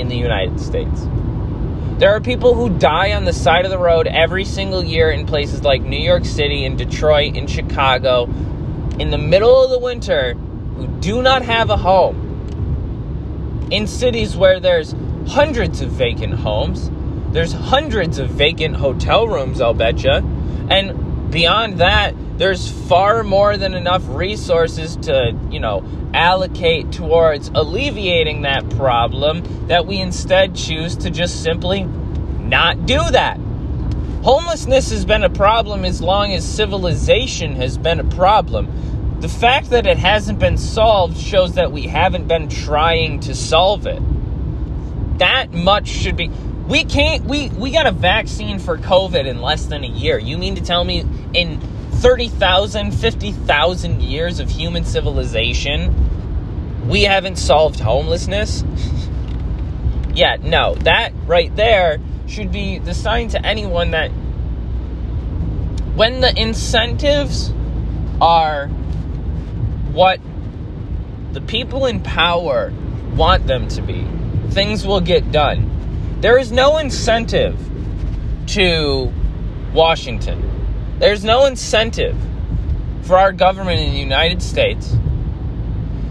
in 0.00 0.08
the 0.08 0.16
United 0.16 0.58
States. 0.58 1.06
There 1.98 2.16
are 2.16 2.20
people 2.20 2.54
who 2.54 2.70
die 2.78 3.12
on 3.12 3.26
the 3.26 3.34
side 3.34 3.66
of 3.66 3.70
the 3.70 3.78
road 3.78 4.06
every 4.06 4.46
single 4.46 4.82
year 4.82 5.10
in 5.10 5.26
places 5.26 5.62
like 5.62 5.82
New 5.82 6.00
York 6.00 6.24
City 6.24 6.64
and 6.64 6.78
Detroit 6.78 7.36
and 7.36 7.50
Chicago 7.50 8.24
in 8.98 9.10
the 9.10 9.18
middle 9.18 9.62
of 9.62 9.70
the 9.70 9.78
winter 9.78 10.32
who 10.32 10.86
do 11.00 11.20
not 11.20 11.42
have 11.42 11.68
a 11.68 11.76
home. 11.76 12.31
In 13.72 13.86
cities 13.86 14.36
where 14.36 14.60
there's 14.60 14.94
hundreds 15.26 15.80
of 15.80 15.88
vacant 15.88 16.34
homes, 16.34 16.90
there's 17.32 17.54
hundreds 17.54 18.18
of 18.18 18.28
vacant 18.28 18.76
hotel 18.76 19.26
rooms, 19.26 19.62
I'll 19.62 19.72
bet 19.72 19.96
betcha. 19.96 20.22
And 20.68 21.30
beyond 21.30 21.78
that, 21.78 22.14
there's 22.36 22.70
far 22.70 23.22
more 23.22 23.56
than 23.56 23.72
enough 23.72 24.02
resources 24.08 24.96
to, 24.96 25.34
you 25.50 25.58
know, 25.58 25.82
allocate 26.12 26.92
towards 26.92 27.48
alleviating 27.54 28.42
that 28.42 28.68
problem 28.76 29.42
that 29.68 29.86
we 29.86 30.00
instead 30.00 30.54
choose 30.54 30.94
to 30.96 31.08
just 31.08 31.42
simply 31.42 31.84
not 31.84 32.84
do 32.84 33.02
that. 33.10 33.38
Homelessness 34.22 34.90
has 34.90 35.06
been 35.06 35.24
a 35.24 35.30
problem 35.30 35.86
as 35.86 36.02
long 36.02 36.34
as 36.34 36.46
civilization 36.46 37.56
has 37.56 37.78
been 37.78 38.00
a 38.00 38.04
problem. 38.04 38.91
The 39.22 39.28
fact 39.28 39.70
that 39.70 39.86
it 39.86 39.98
hasn't 39.98 40.40
been 40.40 40.58
solved 40.58 41.16
shows 41.16 41.54
that 41.54 41.70
we 41.70 41.82
haven't 41.82 42.26
been 42.26 42.48
trying 42.48 43.20
to 43.20 43.36
solve 43.36 43.86
it. 43.86 44.02
That 45.18 45.52
much 45.52 45.86
should 45.86 46.16
be 46.16 46.28
we 46.66 46.82
can't 46.82 47.24
we 47.24 47.48
we 47.50 47.70
got 47.70 47.86
a 47.86 47.92
vaccine 47.92 48.58
for 48.58 48.78
covid 48.78 49.26
in 49.26 49.40
less 49.40 49.66
than 49.66 49.84
a 49.84 49.88
year 49.88 50.16
you 50.16 50.38
mean 50.38 50.54
to 50.54 50.62
tell 50.62 50.84
me 50.84 51.04
in 51.34 51.60
30,000, 52.02 52.90
50,000 52.90 54.02
years 54.02 54.40
of 54.40 54.50
human 54.50 54.84
civilization, 54.84 56.88
we 56.88 57.04
haven't 57.04 57.36
solved 57.36 57.78
homelessness? 57.78 58.64
yeah, 60.14 60.36
no, 60.42 60.74
that 60.74 61.12
right 61.26 61.54
there 61.54 62.00
should 62.26 62.50
be 62.50 62.80
the 62.80 62.92
sign 62.92 63.28
to 63.28 63.46
anyone 63.46 63.92
that 63.92 64.08
when 65.94 66.20
the 66.20 66.36
incentives 66.36 67.52
are 68.20 68.68
what 69.92 70.20
the 71.32 71.40
people 71.40 71.86
in 71.86 72.02
power 72.02 72.72
want 73.14 73.46
them 73.46 73.68
to 73.68 73.82
be, 73.82 74.06
things 74.50 74.86
will 74.86 75.00
get 75.00 75.32
done. 75.32 76.18
There 76.20 76.38
is 76.38 76.52
no 76.52 76.78
incentive 76.78 77.58
to 78.48 79.12
Washington 79.72 80.52
there's 81.02 81.24
no 81.24 81.46
incentive 81.46 82.16
for 83.02 83.18
our 83.18 83.32
government 83.32 83.80
in 83.80 83.92
the 83.92 83.98
United 83.98 84.40
States 84.40 84.96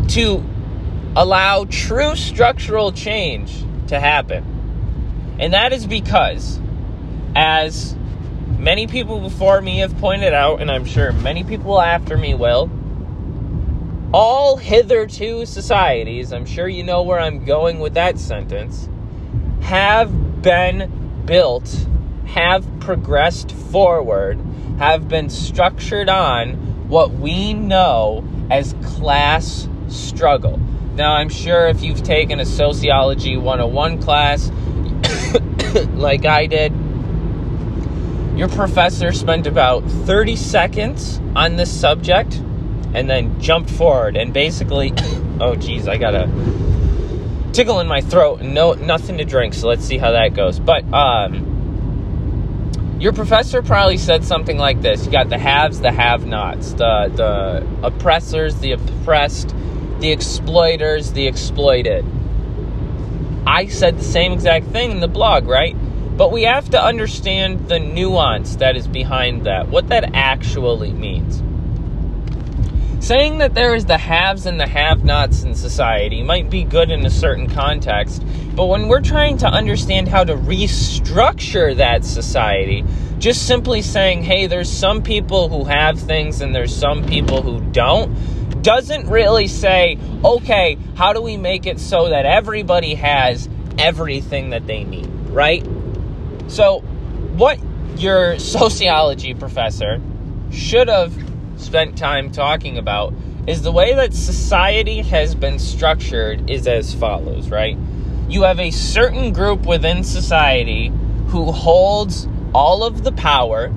to 0.10 0.44
allow 1.16 1.64
true 1.64 2.14
structural 2.18 2.92
change 2.92 3.64
to 3.88 3.98
happen. 3.98 5.38
And 5.40 5.54
that 5.54 5.72
is 5.72 5.88
because, 5.88 6.60
as 7.38 7.96
many 8.60 8.86
people 8.86 9.22
before 9.22 9.62
me 9.62 9.78
have 9.78 9.98
pointed 10.00 10.34
out, 10.34 10.60
and 10.60 10.70
I'm 10.70 10.84
sure 10.84 11.14
many 11.14 11.46
people 11.46 11.80
after 11.80 12.18
me 12.18 12.34
will, 12.34 12.70
all 14.14 14.58
hitherto 14.58 15.46
societies, 15.46 16.34
I'm 16.34 16.46
sure 16.46 16.68
you 16.68 16.84
know 16.84 17.02
where 17.04 17.20
I'm 17.20 17.46
going 17.46 17.80
with 17.80 17.94
that 17.94 18.20
sentence, 18.20 18.90
have 19.62 20.42
been 20.42 21.24
built, 21.26 21.88
have 22.26 22.66
progressed 22.80 23.52
forward 23.52 24.40
have 24.82 25.08
been 25.08 25.30
structured 25.30 26.10
on 26.10 26.56
what 26.90 27.12
we 27.12 27.54
know 27.54 28.28
as 28.50 28.74
class 28.84 29.68
struggle. 29.90 30.60
Now, 30.96 31.14
I'm 31.14 31.30
sure 31.30 31.68
if 31.68 31.84
you've 31.84 32.02
taken 32.02 32.40
a 32.40 32.46
Sociology 32.46 33.38
101 33.38 34.02
class 34.02 34.50
like 35.94 36.26
I 36.26 36.48
did, 36.48 36.74
your 38.36 38.48
professor 38.48 39.12
spent 39.12 39.46
about 39.46 39.84
30 39.84 40.36
seconds 40.36 41.22
on 41.36 41.58
this 41.58 41.72
subject 41.72 42.42
and 42.94 43.10
then 43.10 43.40
jumped 43.40 43.70
forward 43.70 44.18
and 44.18 44.34
basically, 44.34 44.94
oh, 45.40 45.56
geez, 45.56 45.88
I 45.88 45.98
got 45.98 46.16
a 46.16 46.28
tickle 47.54 47.80
in 47.80 47.88
my 47.88 48.02
throat 48.02 48.42
no, 48.42 48.74
nothing 48.74 49.18
to 49.18 49.26
drink, 49.26 49.54
so 49.54 49.68
let's 49.68 49.84
see 49.84 49.98
how 49.98 50.12
that 50.12 50.34
goes. 50.34 50.60
But, 50.60 50.84
um, 50.94 51.52
your 53.02 53.14
professor 53.14 53.64
probably 53.64 53.98
said 53.98 54.24
something 54.24 54.60
like 54.60 54.82
this. 54.84 55.08
You 55.08 55.12
got 55.12 55.28
the 55.28 55.40
haves 55.40 55.80
the 55.80 55.92
have 55.92 56.28
nots 56.28 56.74
the 56.74 57.12
the 57.12 57.88
oppressors 57.88 58.60
the 58.60 58.74
oppressed 58.74 59.56
the 60.00 60.12
exploiters 60.12 61.12
the 61.12 61.26
exploited. 61.26 62.06
I 63.48 63.66
said 63.66 63.98
the 63.98 64.04
same 64.04 64.34
exact 64.34 64.68
thing 64.68 64.92
in 64.92 65.00
the 65.00 65.08
blog 65.08 65.48
right? 65.48 65.76
But 66.16 66.32
we 66.32 66.44
have 66.44 66.70
to 66.70 66.84
understand 66.84 67.70
the 67.70 67.80
nuance 67.80 68.58
that 68.58 68.76
is 68.76 68.88
behind 68.88 69.48
that 69.48 69.70
what 69.70 69.88
that 69.88 70.12
actually 70.14 70.94
means 70.94 71.42
saying 73.02 73.40
that 73.40 73.54
there 73.54 73.76
is 73.76 73.86
the 73.86 73.98
haves 73.98 74.46
and 74.46 74.60
the 74.60 74.68
have 74.68 75.04
nots 75.04 75.44
in 75.44 75.54
society 75.54 76.24
might 76.24 76.50
be 76.50 76.64
good 76.64 76.90
in 76.90 77.06
a 77.06 77.10
certain 77.10 77.50
context 77.50 78.24
but 78.56 78.66
when 78.66 78.90
we're 78.90 79.02
trying 79.02 79.38
to 79.38 79.48
understand 79.48 80.10
how 80.10 80.24
to 80.24 80.36
restructure 80.36 81.76
that 81.78 82.04
society, 82.04 82.84
just 83.18 83.48
simply 83.48 83.82
saying, 83.82 84.24
hey, 84.24 84.48
there's 84.48 84.70
some 84.70 85.02
people 85.02 85.48
who 85.48 85.64
have 85.64 85.98
things 85.98 86.42
and 86.42 86.54
there's 86.54 86.76
some 86.76 87.06
people 87.06 87.42
who 87.42 87.62
don't, 87.72 88.14
doesn't 88.62 89.08
really 89.08 89.48
say, 89.48 89.98
okay, 90.24 90.78
how 90.96 91.14
do 91.14 91.22
we 91.22 91.38
make 91.38 91.66
it 91.66 91.80
so 91.80 92.10
that 92.10 92.26
everybody 92.26 92.94
has 92.96 93.48
everything 93.78 94.50
that 94.50 94.68
they 94.68 94.84
need, 94.84 95.08
right? 95.30 95.66
So, 96.48 96.82
what 97.38 97.58
your 97.96 98.38
sociology 98.58 99.34
professor 99.34 100.02
should 100.52 100.90
have 100.90 101.31
spent 101.62 101.98
time 101.98 102.32
talking 102.32 102.78
about 102.78 103.14
is 103.48 103.62
the 103.62 103.72
way 103.72 103.94
that 103.96 104.14
society 104.14 105.02
has 105.02 105.36
been 105.36 105.60
structured 105.60 106.50
is 106.50 106.68
as 106.68 106.94
follows, 106.94 107.50
right? 107.50 107.78
you 108.32 108.44
have 108.44 108.60
a 108.62 108.72
certain 108.72 109.34
group 109.34 109.66
within 109.66 110.04
society 110.06 110.88
who 111.28 111.52
holds 111.52 112.28
all 112.54 112.84
of 112.84 113.04
the 113.04 113.12
power, 113.12 113.72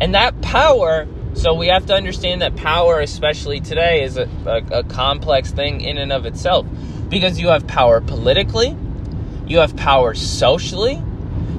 And 0.00 0.14
that 0.14 0.40
power, 0.42 1.08
so 1.34 1.54
we 1.54 1.66
have 1.66 1.86
to 1.86 1.94
understand 1.94 2.40
that 2.40 2.54
power, 2.54 3.00
especially 3.00 3.60
today, 3.60 4.04
is 4.04 4.16
a, 4.16 4.28
a, 4.46 4.78
a 4.78 4.84
complex 4.84 5.50
thing 5.50 5.80
in 5.80 5.98
and 5.98 6.12
of 6.12 6.24
itself. 6.24 6.66
Because 7.08 7.40
you 7.40 7.48
have 7.48 7.66
power 7.66 8.00
politically, 8.00 8.76
you 9.46 9.58
have 9.58 9.76
power 9.76 10.14
socially, 10.14 11.02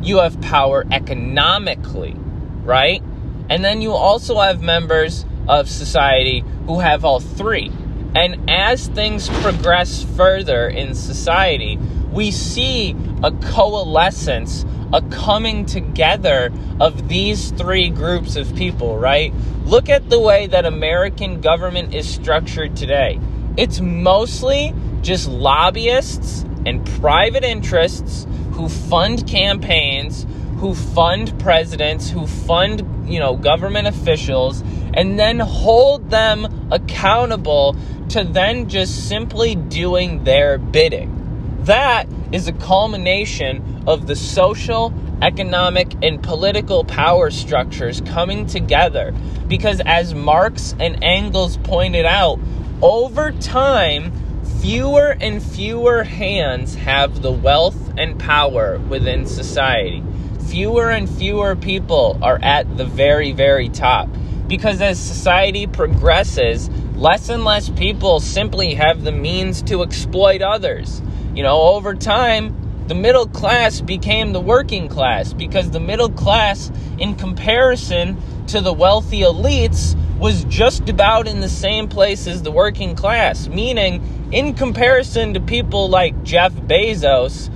you 0.01 0.19
have 0.19 0.39
power 0.39 0.85
economically, 0.89 2.15
right? 2.63 3.03
And 3.49 3.63
then 3.63 3.81
you 3.81 3.91
also 3.91 4.39
have 4.39 4.61
members 4.61 5.25
of 5.49 5.67
society 5.67 6.43
who 6.67 6.79
have 6.79 7.03
all 7.03 7.19
three. 7.19 7.71
And 8.15 8.49
as 8.49 8.87
things 8.87 9.27
progress 9.41 10.03
further 10.15 10.67
in 10.67 10.95
society, 10.95 11.77
we 12.11 12.31
see 12.31 12.95
a 13.23 13.31
coalescence, 13.31 14.65
a 14.93 15.01
coming 15.09 15.65
together 15.65 16.51
of 16.79 17.09
these 17.09 17.51
three 17.51 17.89
groups 17.89 18.35
of 18.35 18.55
people, 18.55 18.97
right? 18.97 19.33
Look 19.65 19.89
at 19.89 20.09
the 20.09 20.19
way 20.19 20.47
that 20.47 20.65
American 20.65 21.41
government 21.41 21.93
is 21.93 22.09
structured 22.09 22.75
today. 22.75 23.19
It's 23.57 23.79
mostly 23.79 24.73
just 25.01 25.27
lobbyists 25.27 26.43
and 26.65 26.85
private 27.01 27.43
interests 27.43 28.25
who 28.53 28.69
fund 28.69 29.27
campaigns, 29.27 30.25
who 30.57 30.73
fund 30.73 31.37
presidents, 31.39 32.09
who 32.09 32.25
fund, 32.27 33.07
you 33.07 33.19
know, 33.19 33.35
government 33.35 33.87
officials, 33.87 34.63
and 34.99 35.17
then 35.17 35.39
hold 35.39 36.09
them 36.09 36.67
accountable 36.73 37.73
to 38.09 38.21
then 38.21 38.67
just 38.67 39.07
simply 39.07 39.55
doing 39.55 40.25
their 40.25 40.57
bidding. 40.57 41.55
That 41.63 42.05
is 42.33 42.49
a 42.49 42.51
culmination 42.51 43.85
of 43.87 44.07
the 44.07 44.15
social, 44.17 44.93
economic, 45.21 45.93
and 46.03 46.21
political 46.21 46.83
power 46.83 47.31
structures 47.31 48.01
coming 48.01 48.45
together. 48.45 49.13
Because 49.47 49.79
as 49.85 50.13
Marx 50.13 50.75
and 50.81 51.01
Engels 51.01 51.55
pointed 51.55 52.05
out, 52.05 52.37
over 52.81 53.31
time, 53.31 54.11
fewer 54.59 55.15
and 55.21 55.41
fewer 55.41 56.03
hands 56.03 56.75
have 56.75 57.21
the 57.21 57.31
wealth 57.31 57.93
and 57.97 58.19
power 58.19 58.79
within 58.79 59.25
society. 59.25 60.03
Fewer 60.49 60.89
and 60.89 61.09
fewer 61.09 61.55
people 61.55 62.19
are 62.21 62.39
at 62.41 62.75
the 62.75 62.85
very, 62.85 63.31
very 63.31 63.69
top. 63.69 64.09
Because 64.49 64.81
as 64.81 64.99
society 64.99 65.67
progresses, 65.67 66.69
less 66.95 67.29
and 67.29 67.45
less 67.45 67.69
people 67.69 68.19
simply 68.19 68.73
have 68.73 69.03
the 69.03 69.11
means 69.13 69.61
to 69.63 69.83
exploit 69.83 70.41
others. 70.41 71.01
You 71.33 71.43
know, 71.43 71.61
over 71.61 71.93
time, 71.93 72.55
the 72.87 72.95
middle 72.95 73.27
class 73.27 73.79
became 73.79 74.33
the 74.33 74.41
working 74.41 74.89
class 74.89 75.31
because 75.31 75.69
the 75.69 75.79
middle 75.79 76.09
class, 76.09 76.71
in 76.97 77.13
comparison 77.13 78.17
to 78.47 78.59
the 78.59 78.73
wealthy 78.73 79.21
elites, 79.21 79.95
was 80.17 80.43
just 80.45 80.89
about 80.89 81.27
in 81.27 81.39
the 81.39 81.49
same 81.49 81.87
place 81.87 82.25
as 82.25 82.41
the 82.41 82.51
working 82.51 82.95
class, 82.95 83.47
meaning 83.47 84.29
in 84.31 84.55
comparison 84.55 85.35
to 85.35 85.39
people 85.39 85.87
like 85.89 86.23
Jeff 86.23 86.51
Bezos, 86.53 87.49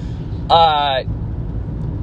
uh, 0.52 1.04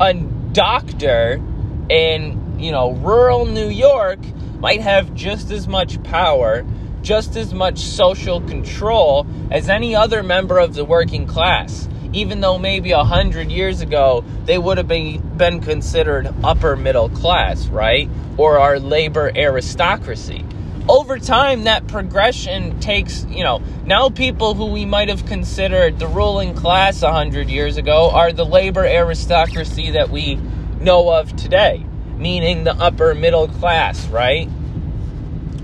a 0.01 0.15
doctor 0.53 1.41
in 1.89 2.40
you 2.61 2.73
know 2.73 2.93
rural 2.93 3.47
New 3.47 3.69
York 3.69 4.19
might 4.61 4.81
have 4.83 5.15
just 5.15 5.51
as 5.51 5.67
much 5.67 6.03
power, 6.03 6.65
just 7.03 7.35
as 7.35 7.55
much 7.55 7.79
social 7.79 8.41
control 8.43 9.27
as 9.51 9.69
any 9.71 9.97
other 9.97 10.23
member 10.23 10.59
of 10.59 10.75
the 10.75 10.85
working 10.85 11.27
class. 11.27 11.89
Even 12.13 12.41
though 12.41 12.59
maybe 12.59 12.91
a 12.91 13.05
hundred 13.05 13.51
years 13.51 13.81
ago 13.81 14.25
they 14.45 14.59
would 14.59 14.77
have 14.79 14.89
been, 14.89 15.21
been 15.37 15.61
considered 15.61 16.33
upper 16.45 16.77
middle 16.77 17.09
class, 17.09 17.67
right? 17.69 18.09
Or 18.37 18.59
our 18.59 18.79
labor 18.79 19.33
aristocracy 19.35 20.45
over 20.89 21.19
time 21.19 21.65
that 21.65 21.87
progression 21.87 22.81
takes 22.81 23.25
you 23.27 23.45
know 23.45 23.63
now 23.85 24.09
people 24.09 24.55
who 24.55 24.67
we 24.67 24.85
might 24.85 25.09
have 25.09 25.25
considered 25.27 25.99
the 25.99 26.07
ruling 26.09 26.55
class 26.55 27.03
a 27.03 27.07
100 27.07 27.49
years 27.49 27.77
ago 27.77 28.11
are 28.11 28.33
the 28.33 28.45
labor 28.45 28.85
aristocracy 28.85 29.91
that 29.91 30.09
we 30.09 30.37
know 30.81 31.11
of 31.11 31.37
today 31.37 31.85
meaning 32.21 32.65
the 32.65 32.75
upper 32.75 33.15
middle 33.15 33.49
class 33.49 34.07
right 34.09 34.49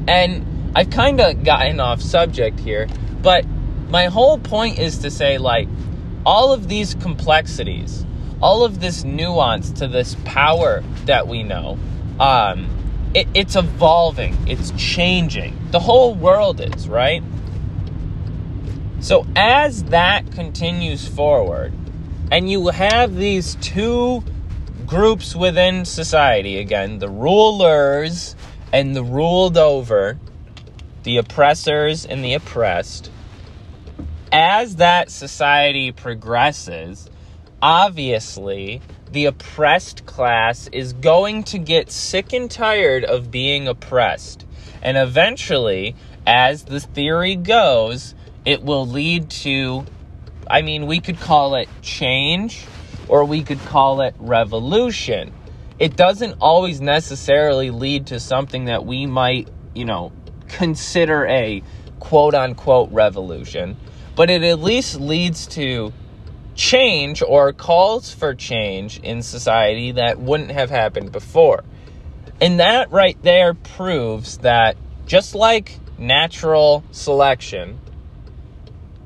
and 0.08 0.72
i've 0.74 0.90
kind 0.90 1.20
of 1.20 1.44
gotten 1.44 1.78
off 1.80 2.00
subject 2.00 2.58
here 2.60 2.88
but 3.22 3.44
my 3.88 4.06
whole 4.06 4.38
point 4.38 4.78
is 4.78 4.98
to 4.98 5.10
say 5.10 5.38
like 5.38 5.68
all 6.24 6.52
of 6.52 6.68
these 6.68 6.94
complexities 6.94 8.04
all 8.40 8.64
of 8.64 8.80
this 8.80 9.04
nuance 9.04 9.70
to 9.70 9.86
this 9.86 10.16
power 10.24 10.82
that 11.04 11.28
we 11.28 11.42
know 11.42 11.78
um, 12.18 12.68
it, 13.16 13.28
it's 13.34 13.56
evolving, 13.56 14.36
it's 14.46 14.72
changing. 14.72 15.56
The 15.70 15.80
whole 15.80 16.14
world 16.14 16.60
is, 16.60 16.86
right? 16.86 17.22
So 19.00 19.26
as 19.34 19.84
that 19.84 20.30
continues 20.32 21.08
forward, 21.08 21.72
and 22.30 22.50
you 22.50 22.68
have 22.68 23.16
these 23.16 23.54
two 23.56 24.22
groups 24.86 25.34
within 25.34 25.84
society. 25.84 26.58
Again, 26.58 26.98
the 26.98 27.08
rulers 27.08 28.36
and 28.72 28.94
the 28.94 29.02
ruled 29.02 29.58
over, 29.58 30.18
the 31.02 31.16
oppressors 31.16 32.06
and 32.06 32.24
the 32.24 32.34
oppressed, 32.34 33.10
as 34.32 34.76
that 34.76 35.10
society 35.10 35.92
progresses, 35.92 37.10
obviously 37.60 38.80
the 39.10 39.24
oppressed 39.24 40.04
class 40.06 40.68
is 40.72 40.92
going 40.92 41.42
to 41.44 41.58
get 41.58 41.90
sick 41.90 42.32
and 42.32 42.50
tired 42.50 43.04
of 43.04 43.30
being 43.30 43.68
oppressed. 43.68 44.44
And 44.82 44.96
eventually, 44.96 45.96
as 46.26 46.64
the 46.64 46.80
theory 46.80 47.36
goes, 47.36 48.14
it 48.44 48.62
will 48.62 48.86
lead 48.86 49.30
to, 49.30 49.84
I 50.48 50.62
mean, 50.62 50.86
we 50.86 51.00
could 51.00 51.18
call 51.18 51.54
it 51.54 51.68
change 51.82 52.66
or 53.08 53.24
we 53.24 53.42
could 53.42 53.60
call 53.60 54.00
it 54.00 54.14
revolution. 54.18 55.32
It 55.78 55.96
doesn't 55.96 56.36
always 56.40 56.80
necessarily 56.80 57.70
lead 57.70 58.06
to 58.08 58.20
something 58.20 58.66
that 58.66 58.86
we 58.86 59.06
might, 59.06 59.48
you 59.74 59.84
know, 59.84 60.12
consider 60.48 61.26
a 61.26 61.62
quote 62.00 62.34
unquote 62.34 62.90
revolution, 62.92 63.76
but 64.14 64.30
it 64.30 64.42
at 64.42 64.60
least 64.60 65.00
leads 65.00 65.46
to 65.48 65.92
change 66.54 67.22
or 67.22 67.52
calls 67.52 68.12
for 68.12 68.34
change 68.34 68.98
in 69.00 69.22
society 69.22 69.92
that 69.92 70.18
wouldn't 70.18 70.50
have 70.50 70.70
happened 70.70 71.12
before. 71.12 71.62
And 72.40 72.60
that 72.60 72.90
right 72.90 73.20
there 73.22 73.54
proves 73.54 74.38
that 74.38 74.76
just 75.06 75.34
like 75.34 75.78
natural 75.98 76.84
selection, 76.90 77.78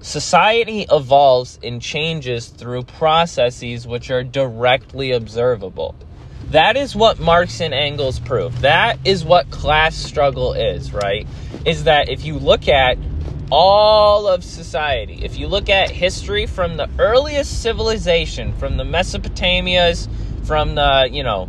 society 0.00 0.86
evolves 0.90 1.58
and 1.62 1.80
changes 1.80 2.48
through 2.48 2.84
processes 2.84 3.86
which 3.86 4.10
are 4.10 4.24
directly 4.24 5.12
observable. 5.12 5.94
That 6.50 6.76
is 6.76 6.96
what 6.96 7.20
Marx 7.20 7.60
and 7.60 7.72
Engels 7.72 8.18
prove. 8.18 8.62
That 8.62 8.98
is 9.04 9.24
what 9.24 9.50
class 9.50 9.94
struggle 9.94 10.52
is, 10.54 10.92
right? 10.92 11.26
Is 11.64 11.84
that 11.84 12.08
if 12.08 12.24
you 12.24 12.38
look 12.38 12.66
at 12.66 12.98
all 13.50 14.28
of 14.28 14.44
society. 14.44 15.20
If 15.24 15.36
you 15.36 15.48
look 15.48 15.68
at 15.68 15.90
history 15.90 16.46
from 16.46 16.76
the 16.76 16.88
earliest 16.98 17.62
civilization, 17.62 18.52
from 18.54 18.76
the 18.76 18.84
Mesopotamias, 18.84 20.08
from 20.46 20.76
the, 20.76 21.08
you 21.10 21.22
know, 21.22 21.48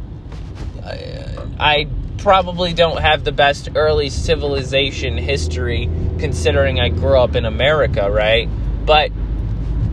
I 1.59 1.87
probably 2.21 2.71
don't 2.73 3.01
have 3.01 3.23
the 3.23 3.31
best 3.31 3.69
early 3.75 4.09
civilization 4.09 5.17
history 5.17 5.89
considering 6.19 6.79
I 6.79 6.89
grew 6.89 7.17
up 7.17 7.35
in 7.35 7.45
America, 7.45 8.09
right? 8.11 8.47
But 8.85 9.11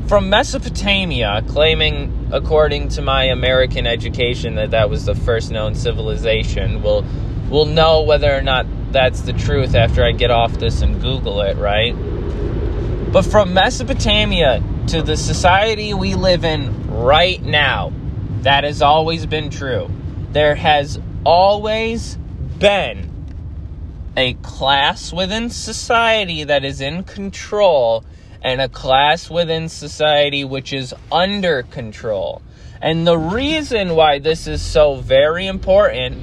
from 0.08 0.28
Mesopotamia, 0.28 1.42
claiming, 1.48 2.28
according 2.32 2.88
to 2.90 3.02
my 3.02 3.24
American 3.24 3.86
education, 3.86 4.56
that 4.56 4.72
that 4.72 4.90
was 4.90 5.06
the 5.06 5.14
first 5.14 5.50
known 5.50 5.74
civilization, 5.74 6.82
we'll, 6.82 7.04
we'll 7.48 7.66
know 7.66 8.02
whether 8.02 8.34
or 8.34 8.42
not 8.42 8.66
that's 8.92 9.22
the 9.22 9.32
truth 9.32 9.74
after 9.74 10.04
I 10.04 10.12
get 10.12 10.30
off 10.30 10.52
this 10.58 10.82
and 10.82 11.00
Google 11.00 11.40
it, 11.40 11.56
right? 11.56 11.92
But 13.12 13.22
from 13.22 13.54
Mesopotamia 13.54 14.62
to 14.88 15.02
the 15.02 15.16
society 15.16 15.94
we 15.94 16.14
live 16.14 16.44
in 16.44 16.90
right 16.90 17.42
now, 17.42 17.92
that 18.42 18.64
has 18.64 18.82
always 18.82 19.24
been 19.24 19.50
true. 19.50 19.90
There 20.32 20.54
has 20.54 20.98
always 21.24 22.16
been 22.58 23.08
a 24.16 24.34
class 24.34 25.12
within 25.12 25.50
society 25.50 26.44
that 26.44 26.64
is 26.64 26.80
in 26.80 27.04
control 27.04 28.04
and 28.42 28.60
a 28.60 28.68
class 28.68 29.30
within 29.30 29.68
society 29.68 30.44
which 30.44 30.72
is 30.72 30.94
under 31.10 31.62
control. 31.64 32.42
And 32.80 33.06
the 33.06 33.18
reason 33.18 33.94
why 33.94 34.18
this 34.18 34.46
is 34.46 34.62
so 34.62 34.96
very 34.96 35.46
important, 35.46 36.16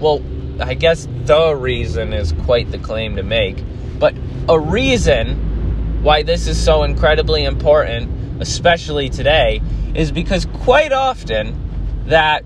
well, 0.00 0.22
I 0.60 0.74
guess 0.74 1.06
the 1.24 1.54
reason 1.54 2.12
is 2.12 2.32
quite 2.44 2.70
the 2.70 2.78
claim 2.78 3.16
to 3.16 3.22
make, 3.22 3.62
but 3.98 4.14
a 4.48 4.58
reason 4.58 6.02
why 6.02 6.22
this 6.22 6.46
is 6.46 6.62
so 6.62 6.82
incredibly 6.82 7.44
important, 7.44 8.42
especially 8.42 9.08
today, 9.08 9.60
is 9.94 10.12
because 10.12 10.46
quite 10.46 10.92
often 10.92 12.04
that 12.06 12.44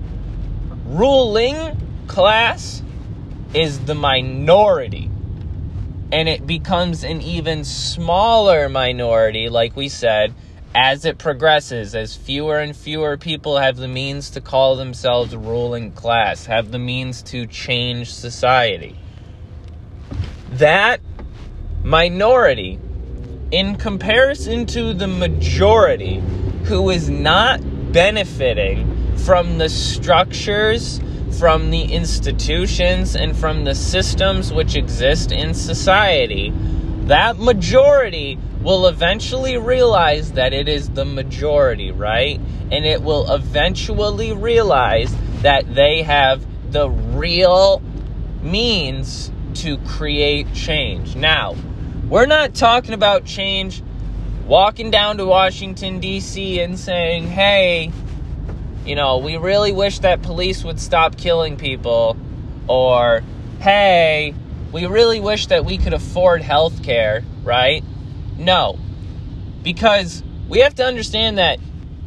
ruling 0.88 1.77
class 2.07 2.83
is 3.53 3.81
the 3.81 3.94
minority. 3.94 5.11
And 6.11 6.29
it 6.29 6.46
becomes 6.46 7.05
an 7.05 7.20
even 7.20 7.64
smaller 7.64 8.68
minority, 8.68 9.51
like 9.51 9.77
we 9.77 9.90
said, 9.90 10.35
as 10.74 11.05
it 11.05 11.18
progresses, 11.18 11.94
as 11.94 12.16
fewer 12.16 12.59
and 12.59 12.74
fewer 12.74 13.16
people 13.18 13.59
have 13.59 13.77
the 13.77 13.88
means 13.88 14.31
to 14.31 14.40
call 14.40 14.77
themselves 14.77 15.37
ruling 15.37 15.92
class, 15.92 16.46
have 16.46 16.70
the 16.70 16.79
means 16.79 17.22
to 17.24 17.46
change 17.46 18.11
society. 18.12 18.98
That 20.53 21.01
minority, 21.85 22.79
in 23.51 23.77
comparison 23.77 24.66
to 24.66 24.94
the 24.94 25.09
majority 25.09 26.22
who 26.64 26.88
is 26.90 27.11
not 27.11 27.61
benefiting 27.92 28.98
from 29.25 29.59
the 29.59 29.69
structures, 29.69 31.01
from 31.39 31.71
the 31.71 31.83
institutions, 31.83 33.15
and 33.15 33.37
from 33.37 33.65
the 33.65 33.75
systems 33.75 34.53
which 34.53 34.75
exist 34.75 35.33
in 35.33 35.55
society, 35.55 36.53
that 37.07 37.39
majority 37.39 38.39
will 38.63 38.87
eventually 38.87 39.57
realize 39.57 40.33
that 40.33 40.53
it 40.53 40.69
is 40.69 40.91
the 40.91 41.05
majority, 41.05 41.91
right? 41.91 42.41
And 42.71 42.85
it 42.85 43.03
will 43.03 43.33
eventually 43.33 44.33
realize 44.33 45.15
that 45.43 45.75
they 45.75 46.03
have 46.03 46.45
the 46.73 46.91
real 46.91 47.81
means 48.43 49.31
to 49.55 49.79
create 49.79 50.53
change. 50.55 51.17
Now, 51.17 51.57
we're 52.09 52.27
not 52.27 52.55
talking 52.55 52.95
about 52.95 53.25
change 53.25 53.83
walking 54.47 54.91
down 54.91 55.19
to 55.19 55.27
Washington, 55.27 56.01
D.C. 56.01 56.61
and 56.61 56.79
saying, 56.79 57.27
hey, 57.27 57.93
you 58.88 58.94
know, 58.94 59.18
we 59.18 59.37
really 59.37 59.72
wish 59.72 59.98
that 59.98 60.22
police 60.22 60.64
would 60.64 60.81
stop 60.81 61.18
killing 61.18 61.59
people, 61.59 62.16
or 62.66 63.22
hey, 63.61 64.35
we 64.72 64.87
really 64.87 65.20
wish 65.20 65.48
that 65.48 65.66
we 65.66 65.77
could 65.77 65.92
afford 65.92 66.40
health 66.40 66.83
care, 66.83 67.22
right? 67.44 67.85
No. 68.38 68.79
Because 69.62 70.22
we 70.48 70.61
have 70.61 70.74
to 70.77 70.85
understand 70.87 71.37
that 71.37 71.59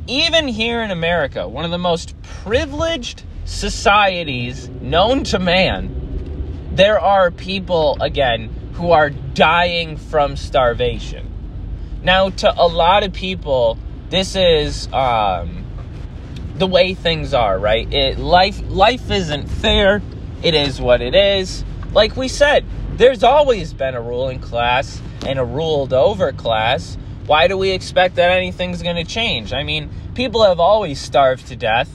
even 0.07 0.47
here 0.47 0.81
in 0.81 0.89
America, 0.89 1.47
one 1.47 1.65
of 1.65 1.71
the 1.71 1.77
most 1.77 2.19
privileged 2.23 3.23
societies 3.45 4.67
known 4.67 5.23
to 5.25 5.37
man, 5.37 6.71
there 6.73 6.99
are 6.99 7.29
people, 7.29 7.95
again, 8.01 8.49
who 8.73 8.91
are 8.91 9.11
dying 9.11 9.97
from 9.97 10.35
starvation. 10.35 11.31
Now, 12.01 12.31
to 12.31 12.51
a 12.59 12.65
lot 12.65 13.03
of 13.03 13.13
people, 13.13 13.77
this 14.09 14.35
is 14.35 14.91
um, 14.91 15.60
the 16.61 16.67
way 16.67 16.93
things 16.93 17.33
are, 17.33 17.57
right? 17.57 17.91
It, 17.91 18.19
life, 18.19 18.61
life 18.69 19.09
isn't 19.09 19.47
fair. 19.47 19.99
It 20.43 20.53
is 20.53 20.79
what 20.79 21.01
it 21.01 21.15
is. 21.15 21.65
Like 21.91 22.15
we 22.15 22.27
said, 22.27 22.63
there's 22.97 23.23
always 23.23 23.73
been 23.73 23.95
a 23.95 24.01
ruling 24.01 24.39
class 24.39 25.01
and 25.25 25.39
a 25.39 25.43
ruled 25.43 25.91
over 25.91 26.31
class, 26.31 26.99
why 27.25 27.47
do 27.47 27.57
we 27.57 27.71
expect 27.71 28.15
that 28.17 28.29
anything's 28.29 28.83
going 28.83 28.95
to 28.95 29.03
change? 29.03 29.53
I 29.53 29.63
mean, 29.63 29.89
people 30.13 30.43
have 30.43 30.59
always 30.59 31.01
starved 31.01 31.47
to 31.47 31.55
death. 31.55 31.89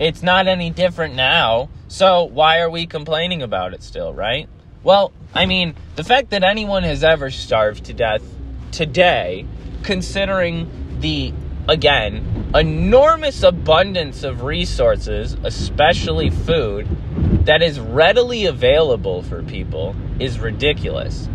It's 0.00 0.20
not 0.20 0.48
any 0.48 0.70
different 0.70 1.14
now. 1.14 1.68
So 1.86 2.24
why 2.24 2.58
are 2.58 2.70
we 2.70 2.86
complaining 2.86 3.42
about 3.42 3.72
it 3.72 3.84
still, 3.84 4.12
right? 4.12 4.48
Well, 4.82 5.12
I 5.32 5.46
mean, 5.46 5.76
the 5.94 6.02
fact 6.02 6.30
that 6.30 6.42
anyone 6.42 6.82
has 6.82 7.04
ever 7.04 7.30
starved 7.30 7.84
to 7.84 7.92
death 7.92 8.22
today, 8.72 9.46
considering 9.84 10.98
the, 10.98 11.32
again, 11.68 12.37
enormous 12.54 13.42
abundance 13.42 14.22
of 14.22 14.42
resources, 14.42 15.36
especially 15.44 16.30
food, 16.30 16.86
that 17.44 17.62
is 17.62 17.78
readily 17.78 18.46
available 18.46 19.22
for 19.22 19.42
people, 19.42 19.94
is 20.18 20.38
ridiculous. 20.38 21.28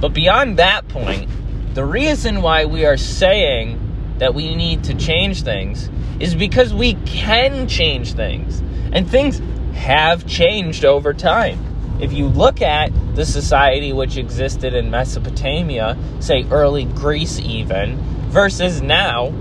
But 0.00 0.12
beyond 0.12 0.58
that 0.58 0.88
point, 0.88 1.30
the 1.74 1.84
reason 1.84 2.42
why 2.42 2.64
we 2.64 2.84
are 2.84 2.96
saying 2.96 3.80
that 4.18 4.34
we 4.34 4.54
need 4.54 4.84
to 4.84 4.94
change 4.94 5.42
things 5.42 5.90
is 6.20 6.34
because 6.34 6.72
we 6.74 6.94
can 7.04 7.68
change 7.68 8.14
things. 8.14 8.62
And 8.92 9.08
things 9.08 9.40
have 9.74 10.26
changed 10.26 10.84
over 10.84 11.12
time. 11.12 11.98
If 12.00 12.12
you 12.12 12.26
look 12.26 12.60
at 12.60 12.90
the 13.14 13.24
society 13.24 13.92
which 13.92 14.16
existed 14.16 14.74
in 14.74 14.90
Mesopotamia, 14.90 15.96
say 16.20 16.46
early 16.50 16.84
Greece, 16.84 17.38
even, 17.38 17.98
versus 18.30 18.82
now, 18.82 19.32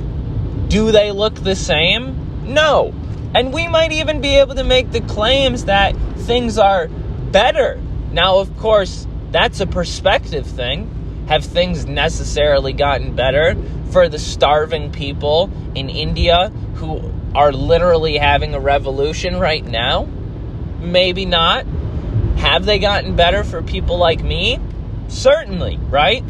do 0.67 0.91
they 0.91 1.11
look 1.11 1.35
the 1.35 1.55
same? 1.55 2.53
No. 2.53 2.93
And 3.33 3.53
we 3.53 3.67
might 3.67 3.91
even 3.91 4.21
be 4.21 4.35
able 4.35 4.55
to 4.55 4.63
make 4.63 4.91
the 4.91 5.01
claims 5.01 5.65
that 5.65 5.95
things 6.19 6.57
are 6.57 6.87
better. 6.87 7.79
Now, 8.11 8.37
of 8.37 8.55
course, 8.57 9.07
that's 9.31 9.59
a 9.59 9.67
perspective 9.67 10.47
thing. 10.47 11.25
Have 11.27 11.43
things 11.43 11.85
necessarily 11.85 12.71
gotten 12.71 13.15
better 13.15 13.55
for 13.91 14.07
the 14.07 14.19
starving 14.19 14.91
people 14.91 15.51
in 15.75 15.89
India 15.89 16.49
who 16.75 17.11
are 17.33 17.51
literally 17.51 18.17
having 18.17 18.53
a 18.53 18.59
revolution 18.59 19.37
right 19.37 19.65
now? 19.65 20.07
Maybe 20.79 21.25
not. 21.25 21.65
Have 22.37 22.65
they 22.65 22.79
gotten 22.79 23.15
better 23.15 23.43
for 23.43 23.61
people 23.61 23.97
like 23.97 24.23
me? 24.23 24.59
Certainly, 25.07 25.77
right? 25.89 26.23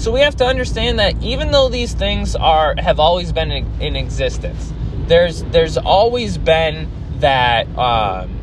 So 0.00 0.10
we 0.10 0.20
have 0.20 0.36
to 0.36 0.46
understand 0.46 0.98
that 0.98 1.22
even 1.22 1.50
though 1.50 1.68
these 1.68 1.92
things 1.92 2.34
are 2.34 2.74
have 2.78 2.98
always 2.98 3.32
been 3.32 3.50
in, 3.50 3.82
in 3.82 3.96
existence, 3.96 4.72
there's 5.08 5.42
there's 5.42 5.76
always 5.76 6.38
been 6.38 6.90
that 7.18 7.68
um, 7.76 8.40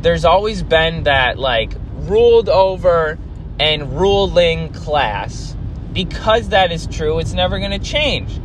there's 0.00 0.24
always 0.24 0.62
been 0.62 1.02
that 1.02 1.38
like 1.38 1.74
ruled 1.96 2.48
over 2.48 3.18
and 3.60 3.92
ruling 4.00 4.72
class. 4.72 5.54
Because 5.92 6.48
that 6.48 6.72
is 6.72 6.86
true, 6.86 7.18
it's 7.18 7.34
never 7.34 7.58
going 7.58 7.72
to 7.72 7.78
change. 7.78 8.40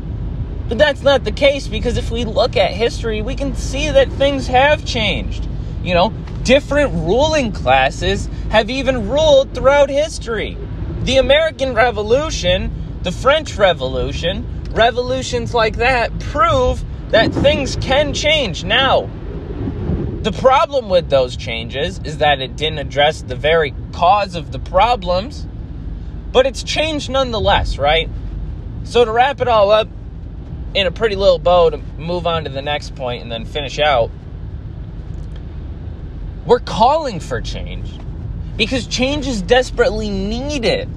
But 0.67 0.77
that's 0.77 1.03
not 1.03 1.23
the 1.23 1.31
case 1.31 1.69
because 1.69 1.95
if 1.95 2.11
we 2.11 2.25
look 2.25 2.57
at 2.57 2.71
history, 2.71 3.21
we 3.21 3.33
can 3.33 3.55
see 3.55 3.89
that 3.89 4.11
things 4.11 4.47
have 4.47 4.83
changed. 4.83 5.47
You 5.83 5.93
know, 5.93 6.09
different 6.43 6.91
ruling 6.93 7.53
classes 7.53 8.27
have 8.49 8.69
even 8.69 9.07
ruled 9.07 9.53
throughout 9.55 9.89
history. 9.89 10.57
The 11.07 11.19
American 11.19 11.73
Revolution, 11.73 12.99
the 13.03 13.13
French 13.13 13.55
Revolution, 13.55 14.45
revolutions 14.71 15.53
like 15.53 15.77
that 15.77 16.19
prove 16.19 16.83
that 17.11 17.33
things 17.33 17.77
can 17.77 18.13
change. 18.13 18.65
Now, 18.65 19.09
the 20.23 20.33
problem 20.33 20.89
with 20.89 21.09
those 21.09 21.37
changes 21.37 22.01
is 22.03 22.17
that 22.17 22.41
it 22.41 22.57
didn't 22.57 22.79
address 22.79 23.21
the 23.21 23.37
very 23.37 23.73
cause 23.93 24.35
of 24.35 24.51
the 24.51 24.59
problems, 24.59 25.47
but 26.33 26.45
it's 26.45 26.61
changed 26.61 27.09
nonetheless, 27.09 27.77
right? 27.77 28.09
So, 28.83 29.05
to 29.05 29.11
wrap 29.13 29.39
it 29.39 29.47
all 29.47 29.71
up 29.71 29.87
in 30.73 30.87
a 30.87 30.91
pretty 30.91 31.15
little 31.15 31.39
bow 31.39 31.69
to 31.69 31.77
move 31.97 32.27
on 32.27 32.43
to 32.43 32.49
the 32.49 32.61
next 32.61 32.97
point 32.97 33.21
and 33.21 33.31
then 33.31 33.45
finish 33.45 33.79
out, 33.79 34.11
we're 36.45 36.59
calling 36.59 37.21
for 37.21 37.39
change 37.39 37.97
because 38.57 38.87
change 38.87 39.27
is 39.27 39.41
desperately 39.41 40.09
needed. 40.09 40.89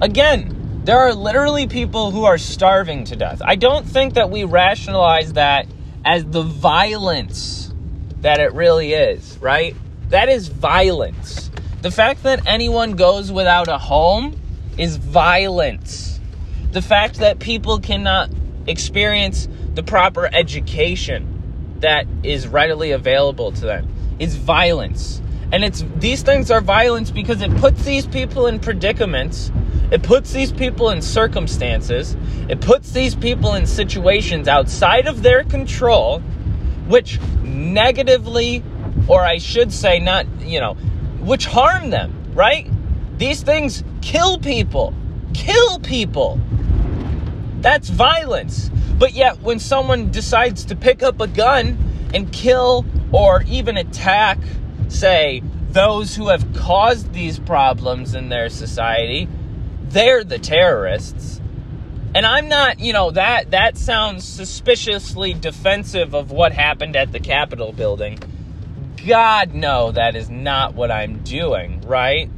Again, 0.00 0.82
there 0.84 0.98
are 0.98 1.14
literally 1.14 1.68
people 1.68 2.10
who 2.10 2.24
are 2.24 2.38
starving 2.38 3.04
to 3.04 3.16
death. 3.16 3.40
I 3.44 3.54
don't 3.54 3.86
think 3.86 4.14
that 4.14 4.30
we 4.30 4.42
rationalize 4.42 5.34
that 5.34 5.68
as 6.04 6.24
the 6.24 6.42
violence 6.42 7.72
that 8.20 8.40
it 8.40 8.52
really 8.52 8.92
is, 8.92 9.38
right? 9.38 9.76
That 10.08 10.28
is 10.28 10.48
violence. 10.48 11.50
The 11.82 11.92
fact 11.92 12.24
that 12.24 12.46
anyone 12.46 12.96
goes 12.96 13.30
without 13.30 13.68
a 13.68 13.78
home 13.78 14.36
is 14.76 14.96
violence. 14.96 16.20
The 16.72 16.82
fact 16.82 17.16
that 17.20 17.38
people 17.38 17.78
cannot 17.78 18.30
experience 18.66 19.48
the 19.74 19.82
proper 19.84 20.28
education 20.32 21.76
that 21.78 22.06
is 22.22 22.48
readily 22.48 22.90
available 22.90 23.52
to 23.52 23.60
them 23.60 23.88
is 24.18 24.36
violence. 24.36 25.21
And 25.52 25.62
it's 25.62 25.84
these 25.96 26.22
things 26.22 26.50
are 26.50 26.62
violence 26.62 27.10
because 27.10 27.42
it 27.42 27.54
puts 27.56 27.84
these 27.84 28.06
people 28.06 28.46
in 28.46 28.58
predicaments. 28.58 29.52
It 29.90 30.02
puts 30.02 30.32
these 30.32 30.50
people 30.50 30.88
in 30.88 31.02
circumstances. 31.02 32.16
It 32.48 32.62
puts 32.62 32.92
these 32.92 33.14
people 33.14 33.52
in 33.54 33.66
situations 33.66 34.48
outside 34.48 35.06
of 35.06 35.22
their 35.22 35.44
control, 35.44 36.20
which 36.88 37.20
negatively, 37.42 38.64
or 39.06 39.20
I 39.20 39.36
should 39.36 39.70
say, 39.70 39.98
not, 39.98 40.26
you 40.40 40.58
know, 40.58 40.72
which 41.20 41.44
harm 41.44 41.90
them, 41.90 42.32
right? 42.32 42.70
These 43.18 43.42
things 43.42 43.84
kill 44.00 44.38
people. 44.38 44.94
Kill 45.34 45.78
people. 45.80 46.40
That's 47.60 47.90
violence. 47.90 48.70
But 48.98 49.12
yet, 49.12 49.40
when 49.42 49.58
someone 49.58 50.10
decides 50.10 50.64
to 50.66 50.76
pick 50.76 51.02
up 51.02 51.20
a 51.20 51.26
gun 51.26 51.76
and 52.14 52.32
kill 52.32 52.86
or 53.12 53.42
even 53.46 53.76
attack, 53.76 54.38
say, 54.92 55.42
those 55.70 56.14
who 56.14 56.28
have 56.28 56.52
caused 56.54 57.12
these 57.12 57.38
problems 57.38 58.14
in 58.14 58.28
their 58.28 58.48
society, 58.48 59.28
they're 59.84 60.24
the 60.24 60.38
terrorists. 60.38 61.40
And 62.14 62.26
I'm 62.26 62.48
not, 62.48 62.78
you 62.78 62.92
know, 62.92 63.10
that 63.12 63.52
that 63.52 63.78
sounds 63.78 64.24
suspiciously 64.24 65.32
defensive 65.32 66.14
of 66.14 66.30
what 66.30 66.52
happened 66.52 66.94
at 66.94 67.10
the 67.10 67.20
Capitol 67.20 67.72
building. 67.72 68.18
God, 69.06 69.54
no, 69.54 69.92
that 69.92 70.14
is 70.14 70.28
not 70.28 70.74
what 70.74 70.90
I'm 70.90 71.18
doing, 71.20 71.80
right? 71.82 72.30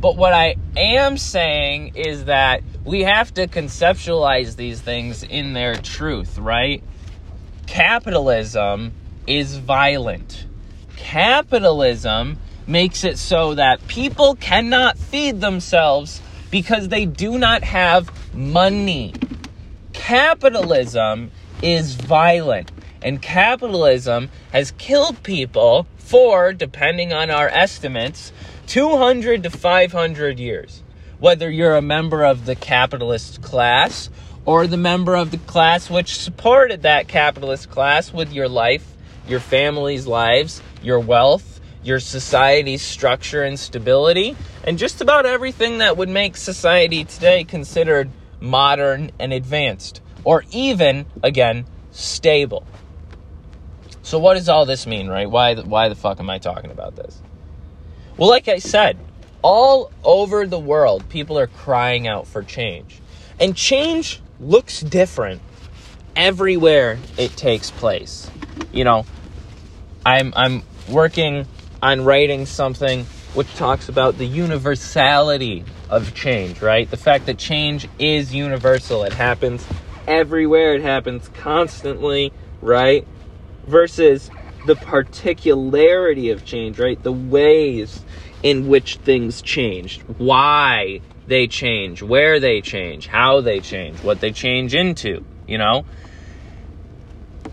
But 0.00 0.16
what 0.16 0.32
I 0.32 0.56
am 0.76 1.18
saying 1.18 1.92
is 1.96 2.24
that 2.24 2.62
we 2.84 3.02
have 3.02 3.32
to 3.34 3.46
conceptualize 3.46 4.56
these 4.56 4.80
things 4.80 5.22
in 5.22 5.52
their 5.52 5.76
truth, 5.76 6.38
right? 6.38 6.82
Capitalism 7.66 8.92
is 9.26 9.56
violent. 9.56 10.46
Capitalism 10.96 12.38
makes 12.66 13.04
it 13.04 13.18
so 13.18 13.54
that 13.54 13.86
people 13.88 14.34
cannot 14.36 14.98
feed 14.98 15.40
themselves 15.40 16.20
because 16.50 16.88
they 16.88 17.04
do 17.04 17.38
not 17.38 17.62
have 17.62 18.10
money. 18.34 19.12
Capitalism 19.92 21.30
is 21.62 21.94
violent, 21.94 22.70
and 23.02 23.20
capitalism 23.20 24.30
has 24.52 24.70
killed 24.72 25.22
people 25.22 25.86
for, 25.96 26.52
depending 26.52 27.12
on 27.12 27.30
our 27.30 27.48
estimates, 27.48 28.32
200 28.66 29.42
to 29.42 29.50
500 29.50 30.38
years. 30.38 30.82
Whether 31.18 31.50
you're 31.50 31.76
a 31.76 31.82
member 31.82 32.24
of 32.24 32.44
the 32.44 32.54
capitalist 32.54 33.40
class 33.42 34.10
or 34.44 34.66
the 34.66 34.76
member 34.76 35.14
of 35.14 35.30
the 35.30 35.38
class 35.38 35.88
which 35.88 36.18
supported 36.18 36.82
that 36.82 37.08
capitalist 37.08 37.70
class 37.70 38.12
with 38.12 38.32
your 38.32 38.48
life, 38.48 38.94
your 39.26 39.40
family's 39.40 40.06
lives, 40.06 40.60
your 40.84 41.00
wealth, 41.00 41.60
your 41.82 42.00
society's 42.00 42.82
structure 42.82 43.42
and 43.42 43.58
stability, 43.58 44.36
and 44.64 44.78
just 44.78 45.00
about 45.00 45.26
everything 45.26 45.78
that 45.78 45.96
would 45.96 46.08
make 46.08 46.36
society 46.36 47.04
today 47.04 47.44
considered 47.44 48.10
modern 48.40 49.10
and 49.18 49.32
advanced, 49.32 50.00
or 50.24 50.44
even, 50.50 51.06
again, 51.22 51.66
stable. 51.90 52.66
So, 54.02 54.18
what 54.18 54.34
does 54.34 54.48
all 54.48 54.66
this 54.66 54.86
mean, 54.86 55.08
right? 55.08 55.30
Why, 55.30 55.54
why 55.54 55.88
the 55.88 55.94
fuck 55.94 56.20
am 56.20 56.28
I 56.28 56.38
talking 56.38 56.70
about 56.70 56.96
this? 56.96 57.20
Well, 58.16 58.28
like 58.28 58.48
I 58.48 58.58
said, 58.58 58.98
all 59.42 59.90
over 60.02 60.46
the 60.46 60.58
world, 60.58 61.08
people 61.08 61.38
are 61.38 61.46
crying 61.46 62.06
out 62.06 62.26
for 62.26 62.42
change. 62.42 63.00
And 63.40 63.56
change 63.56 64.20
looks 64.40 64.80
different 64.80 65.42
everywhere 66.16 66.98
it 67.18 67.36
takes 67.36 67.70
place. 67.70 68.30
You 68.72 68.84
know, 68.84 69.06
I'm 70.06 70.32
I'm 70.36 70.62
working 70.88 71.46
on 71.82 72.04
writing 72.04 72.46
something 72.46 73.04
which 73.34 73.52
talks 73.56 73.88
about 73.88 74.16
the 74.16 74.26
universality 74.26 75.64
of 75.90 76.14
change, 76.14 76.62
right? 76.62 76.90
The 76.90 76.96
fact 76.96 77.26
that 77.26 77.38
change 77.38 77.88
is 77.98 78.34
universal. 78.34 79.04
It 79.04 79.12
happens 79.12 79.66
everywhere. 80.06 80.74
It 80.74 80.82
happens 80.82 81.28
constantly, 81.34 82.32
right? 82.60 83.06
Versus 83.66 84.30
the 84.66 84.76
particularity 84.76 86.30
of 86.30 86.44
change, 86.44 86.78
right? 86.78 87.02
The 87.02 87.12
ways 87.12 88.04
in 88.42 88.68
which 88.68 88.96
things 88.96 89.42
change, 89.42 90.00
why 90.18 91.00
they 91.26 91.46
change, 91.46 92.02
where 92.02 92.38
they 92.40 92.60
change, 92.60 93.06
how 93.06 93.40
they 93.40 93.60
change, 93.60 94.02
what 94.02 94.20
they 94.20 94.32
change 94.32 94.74
into, 94.74 95.24
you 95.46 95.58
know? 95.58 95.84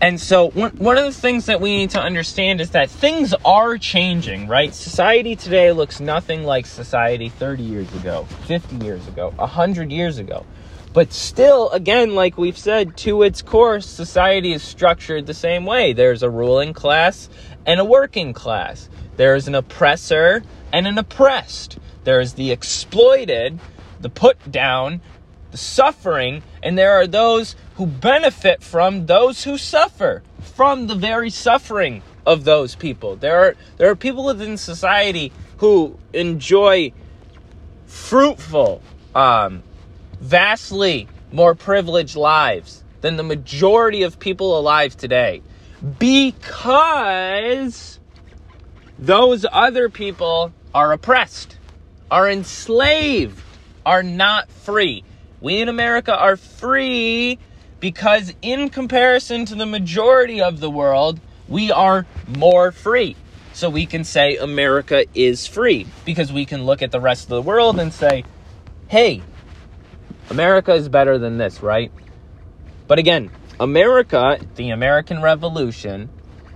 And 0.02 0.20
so, 0.20 0.50
one, 0.50 0.72
one 0.78 0.98
of 0.98 1.04
the 1.04 1.12
things 1.12 1.46
that 1.46 1.60
we 1.60 1.76
need 1.76 1.90
to 1.90 2.00
understand 2.00 2.60
is 2.60 2.70
that 2.70 2.90
things 2.90 3.32
are 3.44 3.78
changing, 3.78 4.48
right? 4.48 4.74
Society 4.74 5.36
today 5.36 5.70
looks 5.70 6.00
nothing 6.00 6.42
like 6.42 6.66
society 6.66 7.28
30 7.28 7.62
years 7.62 7.94
ago, 7.94 8.24
50 8.48 8.84
years 8.84 9.06
ago, 9.06 9.30
100 9.36 9.92
years 9.92 10.18
ago. 10.18 10.44
But 10.92 11.12
still, 11.12 11.70
again, 11.70 12.16
like 12.16 12.36
we've 12.36 12.58
said, 12.58 12.96
to 12.98 13.22
its 13.22 13.42
core, 13.42 13.80
society 13.80 14.52
is 14.52 14.64
structured 14.64 15.26
the 15.26 15.34
same 15.34 15.64
way. 15.64 15.92
There's 15.92 16.24
a 16.24 16.28
ruling 16.28 16.72
class 16.72 17.28
and 17.64 17.78
a 17.78 17.84
working 17.84 18.32
class, 18.32 18.88
there's 19.16 19.46
an 19.46 19.54
oppressor 19.54 20.42
and 20.72 20.88
an 20.88 20.98
oppressed, 20.98 21.78
there's 22.02 22.32
the 22.32 22.50
exploited, 22.50 23.60
the 24.00 24.10
put 24.10 24.50
down, 24.50 25.00
the 25.52 25.58
suffering, 25.58 26.42
and 26.60 26.76
there 26.76 26.90
are 26.94 27.06
those 27.06 27.54
who 27.76 27.86
benefit 27.86 28.62
from 28.62 29.06
those 29.06 29.44
who 29.44 29.56
suffer 29.56 30.22
from 30.40 30.86
the 30.86 30.94
very 30.94 31.30
suffering 31.30 32.02
of 32.26 32.44
those 32.44 32.74
people. 32.74 33.16
There 33.16 33.40
are 33.40 33.56
there 33.76 33.90
are 33.90 33.96
people 33.96 34.24
within 34.24 34.56
society 34.56 35.32
who 35.58 35.98
enjoy 36.12 36.92
fruitful, 37.86 38.82
um, 39.14 39.62
vastly 40.20 41.08
more 41.30 41.54
privileged 41.54 42.16
lives 42.16 42.82
than 43.00 43.16
the 43.16 43.22
majority 43.22 44.02
of 44.02 44.18
people 44.18 44.58
alive 44.58 44.96
today 44.96 45.42
because 45.98 47.98
those 48.98 49.44
other 49.50 49.88
people 49.88 50.52
are 50.74 50.92
oppressed, 50.92 51.58
are 52.10 52.30
enslaved, 52.30 53.42
are 53.84 54.02
not 54.02 54.50
free. 54.50 55.02
We 55.40 55.60
in 55.60 55.68
America 55.68 56.16
are 56.16 56.36
free 56.36 57.38
because, 57.82 58.32
in 58.42 58.70
comparison 58.70 59.44
to 59.44 59.56
the 59.56 59.66
majority 59.66 60.40
of 60.40 60.60
the 60.60 60.70
world, 60.70 61.20
we 61.48 61.72
are 61.72 62.06
more 62.38 62.70
free. 62.70 63.16
So 63.54 63.68
we 63.68 63.86
can 63.86 64.04
say 64.04 64.36
America 64.36 65.04
is 65.14 65.48
free 65.48 65.88
because 66.04 66.32
we 66.32 66.46
can 66.46 66.64
look 66.64 66.80
at 66.80 66.92
the 66.92 67.00
rest 67.00 67.24
of 67.24 67.30
the 67.30 67.42
world 67.42 67.80
and 67.80 67.92
say, 67.92 68.24
hey, 68.86 69.20
America 70.30 70.72
is 70.72 70.88
better 70.88 71.18
than 71.18 71.38
this, 71.38 71.60
right? 71.60 71.90
But 72.86 73.00
again, 73.00 73.32
America, 73.58 74.38
the 74.54 74.70
American 74.70 75.20
Revolution, 75.20 76.08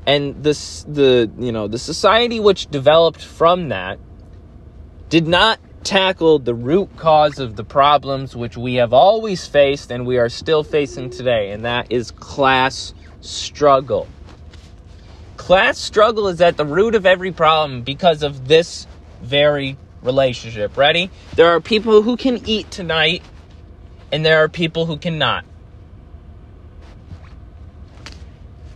and 0.06 0.44
this 0.44 0.84
the 0.84 1.28
you 1.40 1.50
know 1.50 1.66
the 1.66 1.80
society 1.80 2.38
which 2.38 2.68
developed 2.68 3.20
from 3.20 3.70
that 3.70 3.98
did 5.08 5.26
not 5.26 5.58
tackle 5.86 6.40
the 6.40 6.52
root 6.52 6.88
cause 6.96 7.38
of 7.38 7.54
the 7.54 7.62
problems 7.62 8.34
which 8.34 8.56
we 8.56 8.74
have 8.74 8.92
always 8.92 9.46
faced 9.46 9.92
and 9.92 10.04
we 10.04 10.18
are 10.18 10.28
still 10.28 10.64
facing 10.64 11.08
today, 11.08 11.52
and 11.52 11.64
that 11.64 11.86
is 11.92 12.10
class 12.10 12.92
struggle. 13.20 14.08
Class 15.36 15.78
struggle 15.78 16.26
is 16.26 16.40
at 16.40 16.56
the 16.56 16.64
root 16.64 16.96
of 16.96 17.06
every 17.06 17.30
problem 17.30 17.82
because 17.82 18.24
of 18.24 18.48
this 18.48 18.88
very 19.22 19.76
relationship. 20.02 20.76
Ready? 20.76 21.08
There 21.36 21.50
are 21.54 21.60
people 21.60 22.02
who 22.02 22.16
can 22.16 22.44
eat 22.48 22.68
tonight, 22.72 23.22
and 24.10 24.26
there 24.26 24.42
are 24.42 24.48
people 24.48 24.86
who 24.86 24.96
cannot. 24.96 25.44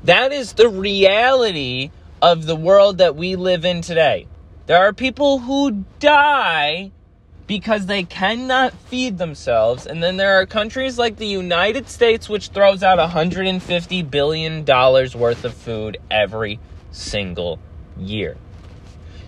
That 0.05 0.33
is 0.33 0.53
the 0.53 0.69
reality 0.69 1.91
of 2.23 2.47
the 2.47 2.55
world 2.55 2.99
that 2.99 3.17
we 3.17 3.35
live 3.35 3.65
in 3.65 3.83
today. 3.83 4.29
There 4.67 4.79
are 4.79 4.93
people 4.93 5.41
who 5.41 5.85
die 5.99 6.93
because 7.51 7.87
they 7.87 8.05
cannot 8.05 8.73
feed 8.73 9.19
themselves. 9.19 9.85
And 9.85 10.01
then 10.01 10.17
there 10.17 10.41
are 10.41 10.47
countries 10.47 10.99
like 11.01 11.17
the 11.17 11.27
United 11.27 11.89
States, 11.89 12.29
which 12.29 12.51
throws 12.51 12.85
out 12.85 13.01
$150 13.01 14.09
billion 14.09 14.65
worth 14.65 15.45
of 15.45 15.53
food 15.53 15.99
every 16.13 16.61
single 16.93 17.59
year. 17.99 18.37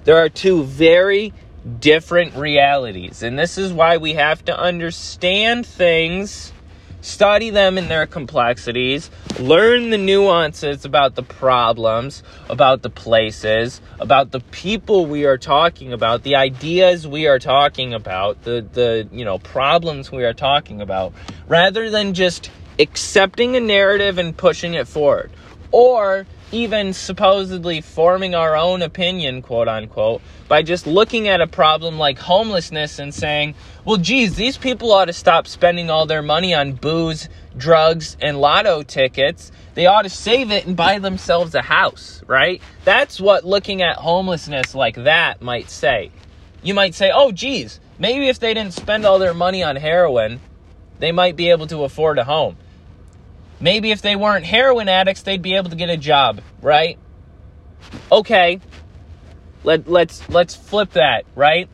There 0.04 0.18
are 0.18 0.28
two 0.28 0.62
very 0.62 1.34
different 1.80 2.36
realities. 2.36 3.24
And 3.24 3.36
this 3.36 3.58
is 3.58 3.72
why 3.72 3.96
we 3.96 4.12
have 4.12 4.44
to 4.44 4.56
understand 4.56 5.66
things 5.66 6.52
study 7.02 7.50
them 7.50 7.76
in 7.76 7.88
their 7.88 8.06
complexities, 8.06 9.10
learn 9.38 9.90
the 9.90 9.98
nuances 9.98 10.86
about 10.86 11.14
the 11.14 11.22
problems, 11.22 12.22
about 12.48 12.80
the 12.80 12.88
places, 12.88 13.82
about 14.00 14.30
the 14.30 14.40
people 14.40 15.04
we 15.04 15.26
are 15.26 15.36
talking 15.36 15.92
about, 15.92 16.22
the 16.22 16.36
ideas 16.36 17.06
we 17.06 17.26
are 17.26 17.38
talking 17.38 17.92
about, 17.92 18.42
the 18.44 18.66
the 18.72 19.08
you 19.12 19.24
know 19.24 19.38
problems 19.38 20.10
we 20.10 20.24
are 20.24 20.32
talking 20.32 20.80
about, 20.80 21.12
rather 21.46 21.90
than 21.90 22.14
just 22.14 22.50
accepting 22.78 23.56
a 23.56 23.60
narrative 23.60 24.16
and 24.16 24.34
pushing 24.36 24.74
it 24.74 24.88
forward. 24.88 25.30
Or 25.72 26.26
even 26.52 26.92
supposedly 26.92 27.80
forming 27.80 28.34
our 28.34 28.56
own 28.56 28.82
opinion, 28.82 29.42
quote 29.42 29.68
unquote, 29.68 30.20
by 30.48 30.62
just 30.62 30.86
looking 30.86 31.28
at 31.28 31.40
a 31.40 31.46
problem 31.46 31.98
like 31.98 32.18
homelessness 32.18 32.98
and 32.98 33.12
saying, 33.14 33.54
well, 33.84 33.96
geez, 33.96 34.36
these 34.36 34.58
people 34.58 34.92
ought 34.92 35.06
to 35.06 35.12
stop 35.12 35.46
spending 35.46 35.90
all 35.90 36.06
their 36.06 36.22
money 36.22 36.54
on 36.54 36.72
booze, 36.72 37.28
drugs, 37.56 38.16
and 38.20 38.40
lotto 38.40 38.82
tickets. 38.82 39.50
They 39.74 39.86
ought 39.86 40.02
to 40.02 40.10
save 40.10 40.50
it 40.50 40.66
and 40.66 40.76
buy 40.76 40.98
themselves 40.98 41.54
a 41.54 41.62
house, 41.62 42.22
right? 42.26 42.60
That's 42.84 43.18
what 43.18 43.44
looking 43.44 43.80
at 43.80 43.96
homelessness 43.96 44.74
like 44.74 44.96
that 44.96 45.40
might 45.40 45.70
say. 45.70 46.10
You 46.62 46.74
might 46.74 46.94
say, 46.94 47.10
oh, 47.12 47.32
geez, 47.32 47.80
maybe 47.98 48.28
if 48.28 48.38
they 48.38 48.52
didn't 48.52 48.74
spend 48.74 49.06
all 49.06 49.18
their 49.18 49.34
money 49.34 49.62
on 49.62 49.76
heroin, 49.76 50.40
they 50.98 51.10
might 51.10 51.34
be 51.34 51.50
able 51.50 51.66
to 51.68 51.84
afford 51.84 52.18
a 52.18 52.24
home. 52.24 52.56
Maybe 53.62 53.92
if 53.92 54.02
they 54.02 54.16
weren't 54.16 54.44
heroin 54.44 54.88
addicts, 54.90 55.22
they'd 55.22 55.40
be 55.40 55.54
able 55.54 55.70
to 55.70 55.76
get 55.76 55.88
a 55.88 55.96
job, 55.96 56.42
right? 56.60 56.98
Okay. 58.10 58.60
Let 59.64 59.88
let's 59.88 60.28
let's 60.28 60.54
flip 60.54 60.90
that, 60.90 61.24
right? 61.34 61.68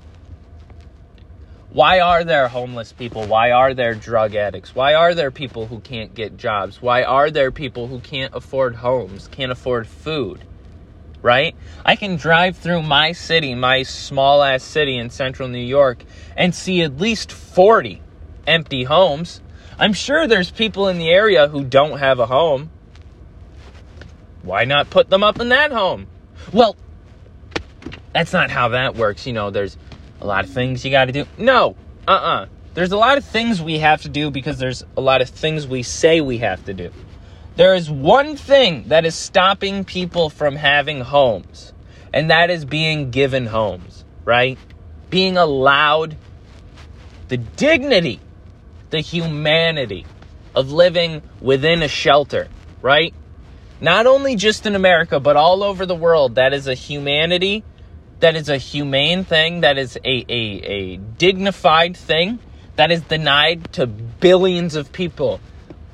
Why 1.70 2.00
are 2.00 2.22
there 2.22 2.46
homeless 2.48 2.92
people? 2.92 3.24
Why 3.24 3.50
are 3.50 3.74
there 3.74 3.94
drug 3.94 4.34
addicts? 4.34 4.74
Why 4.74 4.94
are 4.94 5.14
there 5.14 5.30
people 5.30 5.66
who 5.66 5.80
can't 5.80 6.14
get 6.14 6.36
jobs? 6.36 6.80
Why 6.80 7.02
are 7.02 7.30
there 7.30 7.50
people 7.50 7.88
who 7.88 7.98
can't 7.98 8.34
afford 8.34 8.76
homes, 8.76 9.26
can't 9.28 9.50
afford 9.50 9.88
food? 9.88 10.44
right? 11.22 11.56
I 11.84 11.96
can 11.96 12.16
drive 12.16 12.56
through 12.56 12.82
my 12.82 13.12
city, 13.12 13.54
my 13.54 13.82
small 13.82 14.42
ass 14.42 14.62
city 14.62 14.96
in 14.96 15.10
central 15.10 15.48
New 15.48 15.58
York, 15.58 16.04
and 16.36 16.54
see 16.54 16.82
at 16.82 16.98
least 16.98 17.32
40 17.32 18.02
empty 18.46 18.84
homes. 18.84 19.40
I'm 19.78 19.92
sure 19.92 20.26
there's 20.26 20.50
people 20.50 20.88
in 20.88 20.98
the 20.98 21.08
area 21.08 21.48
who 21.48 21.64
don't 21.64 21.98
have 21.98 22.18
a 22.18 22.26
home. 22.26 22.70
Why 24.42 24.64
not 24.64 24.90
put 24.90 25.08
them 25.08 25.22
up 25.22 25.40
in 25.40 25.50
that 25.50 25.72
home? 25.72 26.06
Well, 26.52 26.76
that's 28.12 28.32
not 28.32 28.50
how 28.50 28.68
that 28.68 28.96
works. 28.96 29.26
You 29.26 29.32
know, 29.32 29.50
there's 29.50 29.76
a 30.20 30.26
lot 30.26 30.44
of 30.44 30.50
things 30.50 30.84
you 30.84 30.90
got 30.90 31.04
to 31.04 31.12
do. 31.12 31.26
No, 31.36 31.76
uh 32.06 32.10
uh-uh. 32.10 32.42
uh. 32.42 32.46
There's 32.74 32.92
a 32.92 32.96
lot 32.96 33.18
of 33.18 33.24
things 33.24 33.60
we 33.60 33.78
have 33.80 34.02
to 34.02 34.08
do 34.08 34.30
because 34.30 34.58
there's 34.58 34.84
a 34.96 35.00
lot 35.00 35.20
of 35.20 35.28
things 35.28 35.66
we 35.66 35.82
say 35.82 36.20
we 36.20 36.38
have 36.38 36.64
to 36.66 36.74
do. 36.74 36.92
There 37.56 37.74
is 37.74 37.90
one 37.90 38.36
thing 38.36 38.84
that 38.88 39.04
is 39.04 39.16
stopping 39.16 39.84
people 39.84 40.30
from 40.30 40.54
having 40.54 41.00
homes, 41.00 41.72
and 42.14 42.30
that 42.30 42.50
is 42.50 42.64
being 42.64 43.10
given 43.10 43.46
homes, 43.46 44.04
right? 44.24 44.58
Being 45.10 45.36
allowed 45.36 46.16
the 47.26 47.36
dignity, 47.36 48.20
the 48.90 49.00
humanity 49.00 50.06
of 50.54 50.72
living 50.72 51.22
within 51.40 51.82
a 51.82 51.88
shelter, 51.88 52.48
right? 52.82 53.14
Not 53.80 54.06
only 54.06 54.34
just 54.34 54.66
in 54.66 54.74
America, 54.74 55.20
but 55.20 55.36
all 55.36 55.62
over 55.62 55.86
the 55.86 55.94
world. 55.94 56.34
That 56.34 56.52
is 56.52 56.66
a 56.66 56.74
humanity, 56.74 57.62
that 58.20 58.34
is 58.34 58.48
a 58.48 58.56
humane 58.56 59.24
thing, 59.24 59.60
that 59.60 59.78
is 59.78 59.96
a, 60.04 60.24
a, 60.28 60.32
a 60.32 60.96
dignified 60.96 61.96
thing 61.96 62.40
that 62.76 62.90
is 62.90 63.02
denied 63.02 63.72
to 63.74 63.86
billions 63.86 64.74
of 64.74 64.92
people 64.92 65.40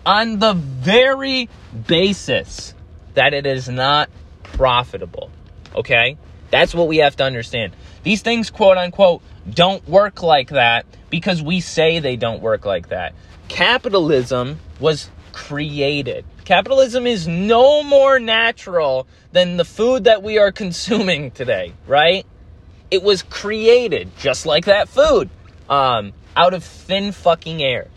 on 0.07 0.39
the 0.39 0.53
very 0.53 1.49
basis 1.87 2.75
that 3.15 3.33
it 3.33 3.47
is 3.47 3.69
not 3.69 4.11
profitable. 4.43 5.31
Okay? 5.75 6.17
That's 6.51 6.75
what 6.75 6.89
we 6.89 6.99
have 6.99 7.17
to 7.17 7.25
understand. 7.25 7.75
These 8.03 8.23
things, 8.23 8.51
quote 8.51 8.77
unquote, 8.77 9.23
don't 9.49 9.87
work 9.89 10.23
like 10.23 10.51
that 10.51 10.87
because 11.11 11.43
we 11.43 11.61
say 11.61 11.99
they 11.99 12.17
don't 12.17 12.43
work 12.43 12.65
like 12.65 12.89
that. 12.89 13.15
Capitalism 13.49 14.59
was 14.81 15.11
created. 15.33 16.25
Capitalism 16.45 17.07
is 17.07 17.27
no 17.27 17.83
more 17.83 18.19
natural 18.19 19.07
than 19.33 19.57
the 19.57 19.65
food 19.65 20.05
that 20.05 20.23
we 20.23 20.39
are 20.39 20.53
consuming 20.63 21.31
today, 21.31 21.73
right? 21.87 22.27
It 22.91 23.03
was 23.03 23.23
created 23.23 24.17
just 24.17 24.47
like 24.47 24.67
that 24.67 24.89
food, 24.89 25.29
um, 25.69 26.13
out 26.37 26.55
of 26.55 26.65
thin 26.65 27.13
fucking 27.13 27.63
air. 27.63 27.89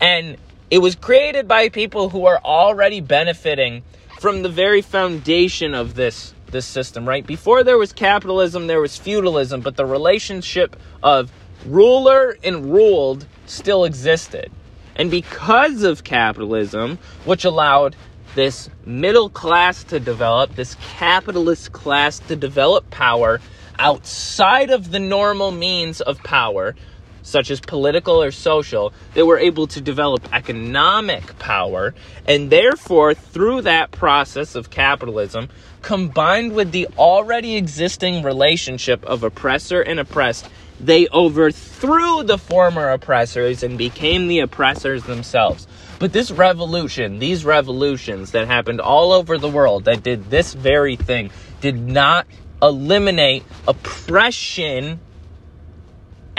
And 0.00 0.36
it 0.70 0.78
was 0.78 0.96
created 0.96 1.46
by 1.46 1.68
people 1.68 2.08
who 2.08 2.26
are 2.26 2.40
already 2.42 3.00
benefiting 3.00 3.82
from 4.20 4.42
the 4.42 4.48
very 4.48 4.82
foundation 4.82 5.74
of 5.74 5.94
this 5.94 6.34
this 6.52 6.66
system, 6.66 7.08
right? 7.08 7.26
Before 7.26 7.64
there 7.64 7.78
was 7.78 7.92
capitalism, 7.92 8.66
there 8.66 8.80
was 8.80 8.96
feudalism, 8.96 9.60
but 9.60 9.76
the 9.76 9.86
relationship 9.86 10.76
of 11.02 11.32
ruler 11.66 12.36
and 12.44 12.72
ruled 12.72 13.26
still 13.46 13.84
existed. 13.84 14.50
And 14.94 15.10
because 15.10 15.82
of 15.82 16.04
capitalism, 16.04 16.98
which 17.24 17.44
allowed 17.44 17.96
this 18.34 18.68
middle 18.84 19.28
class 19.28 19.84
to 19.84 19.98
develop, 19.98 20.54
this 20.54 20.76
capitalist 20.98 21.72
class 21.72 22.18
to 22.20 22.36
develop 22.36 22.88
power 22.90 23.40
outside 23.78 24.70
of 24.70 24.90
the 24.90 24.98
normal 24.98 25.50
means 25.50 26.00
of 26.00 26.18
power, 26.22 26.74
such 27.22 27.50
as 27.50 27.60
political 27.60 28.22
or 28.22 28.30
social, 28.30 28.92
that 29.14 29.26
were 29.26 29.38
able 29.38 29.66
to 29.68 29.80
develop 29.80 30.28
economic 30.32 31.38
power. 31.38 31.94
And 32.26 32.50
therefore, 32.50 33.14
through 33.14 33.62
that 33.62 33.90
process 33.90 34.54
of 34.54 34.70
capitalism, 34.70 35.48
combined 35.82 36.52
with 36.52 36.72
the 36.72 36.88
already 36.98 37.56
existing 37.56 38.22
relationship 38.22 39.04
of 39.04 39.22
oppressor 39.22 39.80
and 39.80 39.98
oppressed, 40.00 40.48
they 40.80 41.06
overthrew 41.08 42.24
the 42.24 42.38
former 42.38 42.88
oppressors 42.90 43.62
and 43.62 43.78
became 43.78 44.26
the 44.26 44.40
oppressors 44.40 45.04
themselves. 45.04 45.66
But 45.98 46.12
this 46.12 46.32
revolution, 46.32 47.20
these 47.20 47.44
revolutions 47.44 48.32
that 48.32 48.48
happened 48.48 48.80
all 48.80 49.12
over 49.12 49.38
the 49.38 49.48
world 49.48 49.84
that 49.84 50.02
did 50.02 50.30
this 50.30 50.54
very 50.54 50.96
thing, 50.96 51.30
did 51.60 51.78
not 51.78 52.26
eliminate 52.60 53.44
oppression 53.68 54.98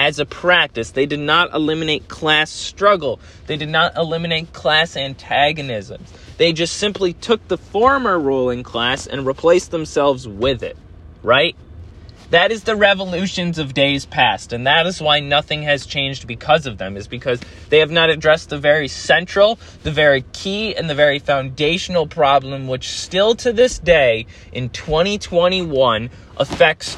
as 0.04 0.20
a 0.20 0.26
practice. 0.26 0.92
They 0.92 1.06
did 1.06 1.22
not 1.22 1.54
eliminate 1.54 2.10
class 2.10 2.52
struggle. 2.52 3.22
They 3.48 3.56
did 3.56 3.70
not 3.70 3.96
eliminate 3.96 4.52
class 4.52 4.98
antagonisms. 4.98 6.12
They 6.38 6.52
just 6.52 6.76
simply 6.76 7.14
took 7.14 7.48
the 7.48 7.58
former 7.58 8.20
ruling 8.20 8.64
class 8.64 9.08
and 9.08 9.26
replaced 9.26 9.72
themselves 9.72 10.28
with 10.28 10.62
it, 10.62 10.76
right? 11.22 11.56
That 12.32 12.52
is 12.52 12.64
the 12.64 12.76
revolutions 12.76 13.60
of 13.60 13.74
days 13.74 14.06
past, 14.06 14.52
and 14.52 14.68
that 14.68 14.88
is 14.88 15.00
why 15.00 15.20
nothing 15.22 15.64
has 15.64 15.86
changed 15.86 16.28
because 16.28 16.66
of 16.66 16.80
them, 16.80 16.98
is 16.98 17.08
because 17.08 17.40
they 17.70 17.80
have 17.80 17.92
not 17.92 18.10
addressed 18.10 18.50
the 18.50 18.58
very 18.58 18.90
central, 18.90 19.58
the 19.84 19.92
very 19.92 20.26
key, 20.34 20.76
and 20.76 20.90
the 20.90 20.96
very 20.96 21.20
foundational 21.20 22.08
problem, 22.08 22.68
which 22.68 22.90
still 22.90 23.36
to 23.36 23.54
this 23.54 23.78
day 23.80 24.26
in 24.52 24.70
2021 24.70 26.10
affects 26.38 26.98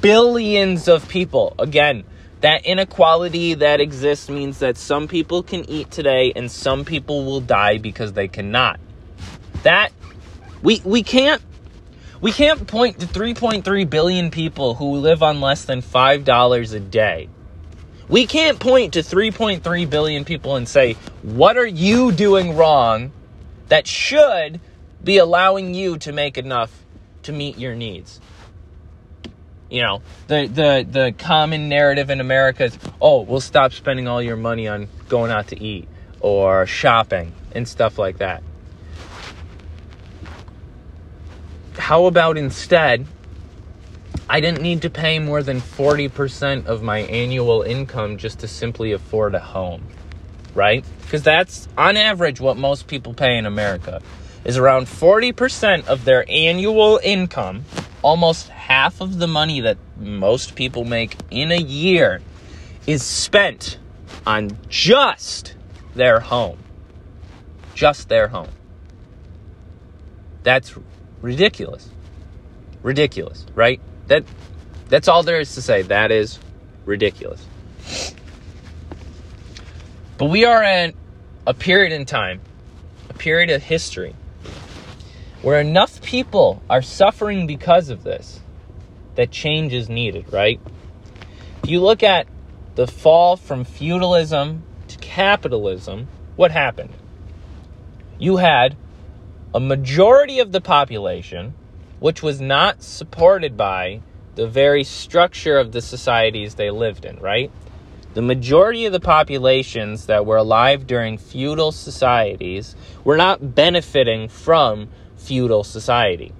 billions 0.00 0.88
of 0.88 1.06
people. 1.08 1.54
Again, 1.58 2.04
that 2.40 2.64
inequality 2.64 3.54
that 3.54 3.80
exists 3.80 4.28
means 4.28 4.58
that 4.60 4.76
some 4.76 5.08
people 5.08 5.42
can 5.42 5.68
eat 5.68 5.90
today 5.90 6.32
and 6.34 6.50
some 6.50 6.84
people 6.84 7.24
will 7.24 7.40
die 7.40 7.78
because 7.78 8.12
they 8.12 8.28
cannot. 8.28 8.80
That 9.62 9.92
we 10.62 10.80
we 10.84 11.02
can't 11.02 11.42
we 12.20 12.32
can't 12.32 12.66
point 12.66 13.00
to 13.00 13.06
3.3 13.06 13.88
billion 13.88 14.30
people 14.30 14.74
who 14.74 14.96
live 14.96 15.22
on 15.22 15.40
less 15.40 15.64
than 15.64 15.80
$5 15.80 16.74
a 16.74 16.80
day. 16.80 17.28
We 18.08 18.26
can't 18.26 18.58
point 18.58 18.94
to 18.94 19.00
3.3 19.00 19.88
billion 19.88 20.24
people 20.24 20.56
and 20.56 20.68
say, 20.68 20.94
"What 21.22 21.56
are 21.56 21.66
you 21.66 22.12
doing 22.12 22.56
wrong 22.56 23.12
that 23.68 23.86
should 23.86 24.60
be 25.02 25.18
allowing 25.18 25.74
you 25.74 25.96
to 25.98 26.12
make 26.12 26.36
enough 26.36 26.72
to 27.22 27.32
meet 27.32 27.58
your 27.58 27.74
needs?" 27.74 28.20
You 29.70 29.82
know 29.82 30.02
the 30.26 30.46
the 30.46 30.86
the 30.90 31.14
common 31.16 31.68
narrative 31.68 32.10
in 32.10 32.20
america 32.20 32.64
is 32.64 32.78
oh 33.00 33.22
we'll 33.22 33.40
stop 33.40 33.72
spending 33.72 34.08
all 34.08 34.20
your 34.20 34.36
money 34.36 34.66
on 34.66 34.88
going 35.08 35.30
out 35.30 35.48
to 35.48 35.62
eat 35.62 35.88
or 36.20 36.66
shopping 36.66 37.32
and 37.52 37.66
stuff 37.66 37.98
like 37.98 38.18
that. 38.18 38.42
How 41.76 42.04
about 42.04 42.36
instead 42.36 43.06
i 44.28 44.40
didn't 44.40 44.60
need 44.60 44.82
to 44.82 44.90
pay 44.90 45.18
more 45.18 45.42
than 45.42 45.60
40% 45.60 46.66
of 46.66 46.82
my 46.82 46.98
annual 46.98 47.62
income 47.62 48.16
just 48.16 48.40
to 48.40 48.48
simply 48.48 48.92
afford 48.92 49.34
a 49.34 49.40
home 49.40 49.86
right? 50.52 50.84
Because 51.02 51.22
that's 51.22 51.68
on 51.78 51.96
average 51.96 52.40
what 52.40 52.56
most 52.56 52.86
people 52.86 53.14
pay 53.14 53.36
in 53.38 53.46
america 53.46 54.02
is 54.44 54.56
around 54.56 54.86
40% 54.86 55.86
of 55.86 56.04
their 56.04 56.24
annual 56.28 57.00
income 57.02 57.64
almost 58.02 58.48
half 58.70 59.00
of 59.00 59.18
the 59.18 59.26
money 59.26 59.60
that 59.62 59.76
most 59.98 60.54
people 60.54 60.84
make 60.84 61.16
in 61.28 61.50
a 61.50 61.60
year 61.60 62.22
is 62.86 63.02
spent 63.02 63.80
on 64.24 64.56
just 64.68 65.56
their 65.96 66.20
home. 66.20 66.56
Just 67.74 68.08
their 68.08 68.28
home. 68.28 68.50
That's 70.44 70.72
ridiculous. 71.20 71.90
Ridiculous, 72.84 73.44
right? 73.56 73.80
That 74.06 74.22
that's 74.88 75.08
all 75.08 75.24
there 75.24 75.40
is 75.40 75.52
to 75.56 75.62
say. 75.62 75.82
That 75.82 76.12
is 76.12 76.38
ridiculous. 76.84 77.44
But 80.16 80.26
we 80.26 80.44
are 80.44 80.62
in 80.62 80.94
a 81.44 81.54
period 81.54 81.90
in 81.90 82.04
time, 82.06 82.40
a 83.08 83.14
period 83.14 83.50
of 83.50 83.64
history 83.64 84.14
where 85.42 85.60
enough 85.60 86.00
people 86.02 86.62
are 86.70 86.82
suffering 86.82 87.48
because 87.48 87.88
of 87.88 88.04
this 88.04 88.40
that 89.20 89.30
change 89.30 89.74
is 89.74 89.90
needed, 89.90 90.32
right? 90.32 90.58
If 91.62 91.68
you 91.68 91.80
look 91.80 92.02
at 92.02 92.26
the 92.74 92.86
fall 92.86 93.36
from 93.36 93.64
feudalism 93.64 94.62
to 94.88 94.96
capitalism, 94.96 96.08
what 96.36 96.50
happened? 96.52 96.94
You 98.18 98.38
had 98.38 98.78
a 99.54 99.60
majority 99.60 100.40
of 100.40 100.52
the 100.52 100.62
population 100.62 101.52
which 101.98 102.22
was 102.22 102.40
not 102.40 102.82
supported 102.82 103.58
by 103.58 104.00
the 104.36 104.46
very 104.46 104.84
structure 104.84 105.58
of 105.58 105.72
the 105.72 105.82
societies 105.82 106.54
they 106.54 106.70
lived 106.70 107.04
in, 107.04 107.18
right? 107.18 107.50
The 108.14 108.22
majority 108.22 108.86
of 108.86 108.94
the 108.94 109.00
populations 109.00 110.06
that 110.06 110.24
were 110.24 110.38
alive 110.38 110.86
during 110.86 111.18
feudal 111.18 111.72
societies 111.72 112.74
were 113.04 113.18
not 113.18 113.54
benefiting 113.54 114.30
from 114.30 114.88
feudal 115.18 115.62
society. 115.62 116.32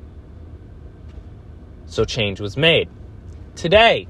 So 1.91 2.05
change 2.05 2.41
was 2.41 2.57
made. 2.57 2.89
Today, 3.57 4.09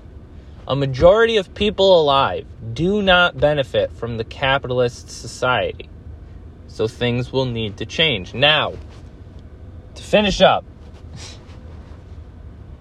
a 0.68 0.76
majority 0.76 1.38
of 1.38 1.52
people 1.54 2.00
alive 2.00 2.46
do 2.74 3.02
not 3.02 3.40
benefit 3.40 3.92
from 3.92 4.18
the 4.18 4.24
capitalist 4.24 5.10
society. 5.10 5.88
So 6.68 6.86
things 6.86 7.32
will 7.32 7.46
need 7.46 7.78
to 7.78 7.86
change. 7.86 8.34
Now, 8.34 8.74
to 9.94 10.02
finish 10.02 10.40
up, 10.40 10.64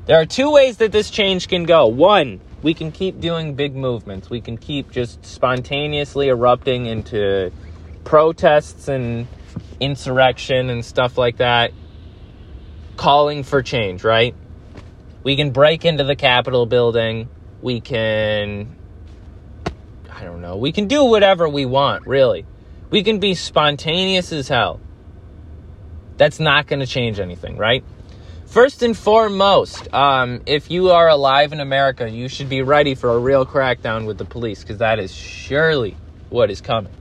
There 0.10 0.20
are 0.20 0.26
two 0.26 0.50
ways 0.52 0.78
that 0.78 0.92
this 0.92 1.12
change 1.12 1.48
can 1.50 1.66
go. 1.66 1.86
One, 1.86 2.42
we 2.64 2.74
can 2.74 2.92
keep 2.92 3.20
doing 3.20 3.54
big 3.54 3.76
movements. 3.76 4.28
We 4.28 4.42
can 4.42 4.58
keep 4.58 4.90
just 4.90 5.24
spontaneously 5.24 6.30
erupting 6.30 6.88
into 6.88 7.52
protests 8.06 8.88
and 8.88 9.28
insurrection 9.80 10.72
and 10.72 10.84
stuff 10.84 11.16
like 11.16 11.38
that, 11.38 11.74
calling 12.98 13.44
for 13.44 13.62
change, 13.62 14.04
right? 14.04 14.34
We 15.30 15.36
can 15.36 15.52
break 15.52 15.86
into 15.86 16.04
the 16.04 16.16
Capitol 16.16 16.66
building. 16.66 17.30
We 17.62 17.82
can, 17.82 18.76
I 20.12 20.24
don't 20.24 20.42
know, 20.42 20.58
we 20.58 20.72
can 20.72 20.88
do 20.88 21.04
whatever 21.04 21.48
we 21.48 21.68
want, 21.68 22.08
really. 22.08 22.48
We 22.90 23.04
can 23.04 23.20
be 23.20 23.36
spontaneous 23.36 24.32
as 24.32 24.48
hell. 24.48 24.82
That's 26.18 26.40
not 26.40 26.66
going 26.66 26.80
to 26.80 26.88
change 26.88 27.20
anything, 27.20 27.58
right? 27.58 27.84
First 28.48 28.82
and 28.82 28.98
foremost, 28.98 29.94
um, 29.94 30.42
if 30.48 30.72
you 30.72 30.90
are 30.90 31.08
alive 31.08 31.54
in 31.54 31.60
America, 31.60 32.10
you 32.10 32.28
should 32.28 32.50
be 32.50 32.64
ready 32.64 32.96
for 32.96 33.12
a 33.12 33.20
real 33.20 33.46
crackdown 33.46 34.08
with 34.08 34.18
the 34.18 34.26
police 34.26 34.64
because 34.64 34.80
that 34.80 34.98
is 34.98 35.14
surely 35.14 35.96
what 36.30 36.50
is 36.50 36.60
coming. 36.60 36.94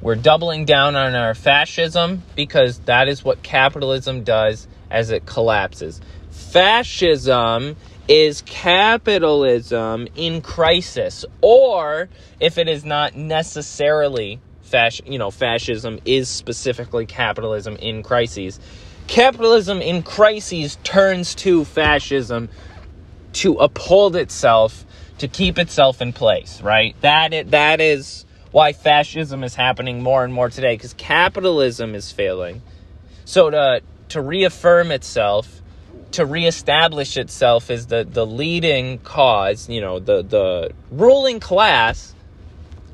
We're 0.00 0.16
doubling 0.16 0.64
down 0.64 0.96
on 0.96 1.14
our 1.14 1.36
fascism 1.36 2.24
because 2.34 2.80
that 2.80 3.06
is 3.06 3.22
what 3.22 3.44
capitalism 3.44 4.24
does 4.24 4.66
as 4.90 5.10
it 5.10 5.24
collapses. 5.24 6.00
Fascism 6.54 7.74
is 8.06 8.42
capitalism 8.46 10.06
in 10.14 10.40
crisis, 10.40 11.24
or 11.40 12.08
if 12.38 12.58
it 12.58 12.68
is 12.68 12.84
not 12.84 13.16
necessarily 13.16 14.38
fasc- 14.64 15.10
you 15.10 15.18
know, 15.18 15.32
fascism 15.32 15.98
is 16.04 16.28
specifically 16.28 17.06
capitalism 17.06 17.74
in 17.74 18.04
crises 18.04 18.60
capitalism 19.08 19.82
in 19.82 20.04
crises 20.04 20.78
turns 20.84 21.34
to 21.34 21.64
fascism 21.64 22.48
to 23.32 23.54
uphold 23.54 24.14
itself, 24.14 24.84
to 25.18 25.26
keep 25.26 25.58
itself 25.58 26.00
in 26.00 26.12
place, 26.12 26.62
right? 26.62 26.94
That 27.00 27.34
is, 27.34 27.50
that 27.50 27.80
is 27.80 28.24
why 28.52 28.72
fascism 28.72 29.42
is 29.42 29.56
happening 29.56 30.04
more 30.04 30.22
and 30.22 30.32
more 30.32 30.50
today 30.50 30.76
because 30.76 30.94
capitalism 30.94 31.96
is 31.96 32.12
failing. 32.12 32.62
So 33.24 33.50
to 33.50 33.82
to 34.10 34.20
reaffirm 34.20 34.92
itself, 34.92 35.60
to 36.14 36.24
reestablish 36.24 37.16
itself 37.16 37.70
as 37.70 37.88
the 37.88 38.04
the 38.04 38.24
leading 38.24 38.98
cause, 39.00 39.68
you 39.68 39.80
know, 39.80 39.98
the 39.98 40.22
the 40.22 40.70
ruling 40.90 41.40
class, 41.40 42.14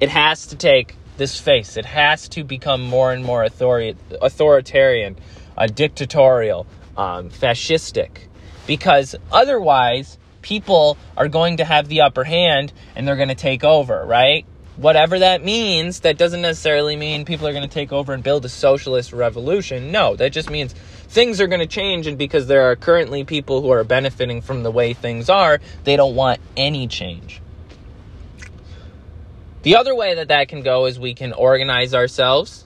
it 0.00 0.08
has 0.08 0.46
to 0.46 0.56
take 0.56 0.96
this 1.18 1.38
face. 1.38 1.76
It 1.76 1.84
has 1.84 2.28
to 2.30 2.44
become 2.44 2.82
more 2.82 3.12
and 3.12 3.22
more 3.22 3.44
authori- 3.44 3.96
authoritarian 4.22 5.18
uh, 5.56 5.66
dictatorial, 5.66 6.66
um, 6.96 7.28
fascistic, 7.28 8.28
because 8.66 9.14
otherwise 9.30 10.16
people 10.40 10.96
are 11.18 11.28
going 11.28 11.58
to 11.58 11.64
have 11.64 11.88
the 11.88 12.00
upper 12.00 12.24
hand 12.24 12.72
and 12.96 13.06
they're 13.06 13.16
going 13.16 13.28
to 13.28 13.34
take 13.34 13.62
over, 13.62 14.02
right? 14.06 14.46
Whatever 14.76 15.18
that 15.18 15.44
means, 15.44 16.00
that 16.00 16.16
doesn't 16.16 16.40
necessarily 16.40 16.96
mean 16.96 17.26
people 17.26 17.46
are 17.46 17.52
going 17.52 17.68
to 17.68 17.74
take 17.74 17.92
over 17.92 18.14
and 18.14 18.22
build 18.22 18.46
a 18.46 18.48
socialist 18.48 19.12
revolution. 19.12 19.92
No, 19.92 20.16
that 20.16 20.32
just 20.32 20.48
means 20.48 20.74
things 21.10 21.40
are 21.40 21.46
going 21.46 21.60
to 21.60 21.66
change, 21.66 22.06
and 22.06 22.16
because 22.16 22.46
there 22.46 22.70
are 22.70 22.76
currently 22.76 23.24
people 23.24 23.60
who 23.62 23.70
are 23.70 23.84
benefiting 23.84 24.40
from 24.40 24.62
the 24.62 24.70
way 24.70 24.94
things 24.94 25.28
are, 25.28 25.60
they 25.84 25.96
don't 25.96 26.14
want 26.14 26.40
any 26.56 26.88
change. 26.88 27.40
The 29.62 29.76
other 29.76 29.94
way 29.94 30.14
that 30.14 30.28
that 30.28 30.48
can 30.48 30.62
go 30.62 30.86
is 30.86 30.98
we 30.98 31.12
can 31.12 31.32
organize 31.34 31.94
ourselves 31.94 32.64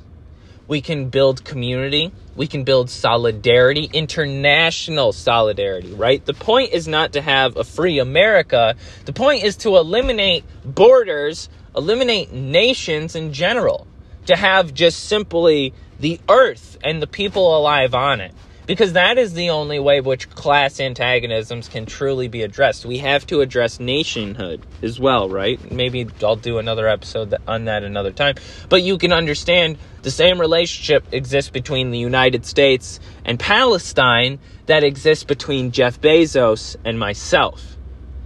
we 0.67 0.81
can 0.81 1.11
build 1.11 1.45
community, 1.45 2.13
we 2.37 2.47
can 2.47 2.65
build 2.65 2.89
solidarity, 2.89 3.91
international 3.93 5.13
solidarity, 5.13 5.93
right? 5.93 6.25
The 6.25 6.35
point 6.35 6.73
is 6.73 6.89
not 6.89 7.13
to 7.13 7.21
have 7.21 7.57
a 7.57 7.65
free 7.65 7.99
America. 7.99 8.75
The 9.05 9.13
point 9.13 9.45
is 9.45 9.57
to 9.59 9.77
eliminate 9.77 10.45
borders, 10.65 11.49
eliminate 11.77 12.33
nations 12.33 13.15
in 13.15 13.33
general, 13.33 13.87
to 14.27 14.37
have 14.37 14.75
just 14.75 15.05
simply 15.05 15.75
the 16.01 16.21
earth 16.29 16.79
and 16.83 17.01
the 17.01 17.07
people 17.07 17.57
alive 17.57 17.95
on 17.95 18.21
it 18.21 18.33
because 18.67 18.95
that 18.95 19.19
is 19.19 19.35
the 19.35 19.51
only 19.51 19.79
way 19.79 20.01
which 20.01 20.31
class 20.31 20.81
antagonisms 20.81 21.69
can 21.69 21.87
truly 21.87 22.29
be 22.29 22.43
addressed. 22.43 22.87
We 22.87 22.99
have 22.99 23.27
to 23.27 23.41
address 23.41 23.79
nationhood 23.79 24.65
as 24.83 24.99
well, 24.99 25.29
right? 25.29 25.71
Maybe 25.71 26.07
I'll 26.23 26.37
do 26.37 26.59
another 26.59 26.89
episode 26.89 27.35
on 27.47 27.67
that 27.67 27.85
another 27.85 28.13
time. 28.13 28.37
But 28.69 28.83
you 28.83 28.99
can 28.99 29.13
understand 29.13 29.79
the 30.03 30.11
same 30.11 30.41
relationship 30.41 31.05
exists 31.13 31.51
between 31.51 31.91
the 31.91 31.99
United 31.99 32.47
States 32.47 33.01
and 33.25 33.39
Palestine 33.39 34.39
that 34.67 34.83
exists 34.83 35.25
between 35.25 35.71
Jeff 35.71 36.01
Bezos 36.01 36.77
and 36.85 36.99
myself. 36.99 37.77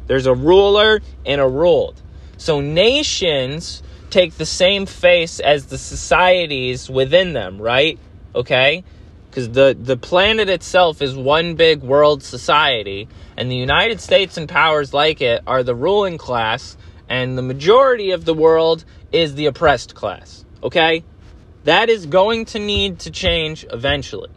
There's 0.06 0.26
a 0.26 0.34
ruler 0.34 1.00
and 1.26 1.40
a 1.40 1.48
ruled. 1.48 2.00
So 2.36 2.60
nations 2.60 3.82
take 4.10 4.34
the 4.34 4.46
same 4.46 4.86
face 4.86 5.40
as 5.40 5.66
the 5.66 5.78
societies 5.78 6.88
within 6.88 7.32
them, 7.32 7.60
right? 7.60 7.98
Okay? 8.34 8.84
because 9.30 9.50
the, 9.50 9.76
the 9.78 9.96
planet 9.96 10.48
itself 10.48 11.02
is 11.02 11.14
one 11.14 11.54
big 11.54 11.82
world 11.82 12.22
society, 12.22 13.08
and 13.36 13.50
the 13.50 13.56
United 13.56 14.00
States 14.00 14.36
and 14.36 14.48
powers 14.48 14.94
like 14.94 15.20
it 15.20 15.42
are 15.46 15.62
the 15.62 15.74
ruling 15.74 16.18
class, 16.18 16.76
and 17.08 17.36
the 17.36 17.42
majority 17.42 18.10
of 18.10 18.24
the 18.24 18.34
world 18.34 18.84
is 19.12 19.34
the 19.34 19.46
oppressed 19.46 19.94
class. 19.94 20.44
Okay? 20.62 21.04
That 21.64 21.88
is 21.88 22.06
going 22.06 22.46
to 22.46 22.58
need 22.58 23.00
to 23.00 23.10
change 23.10 23.64
eventually. 23.70 24.30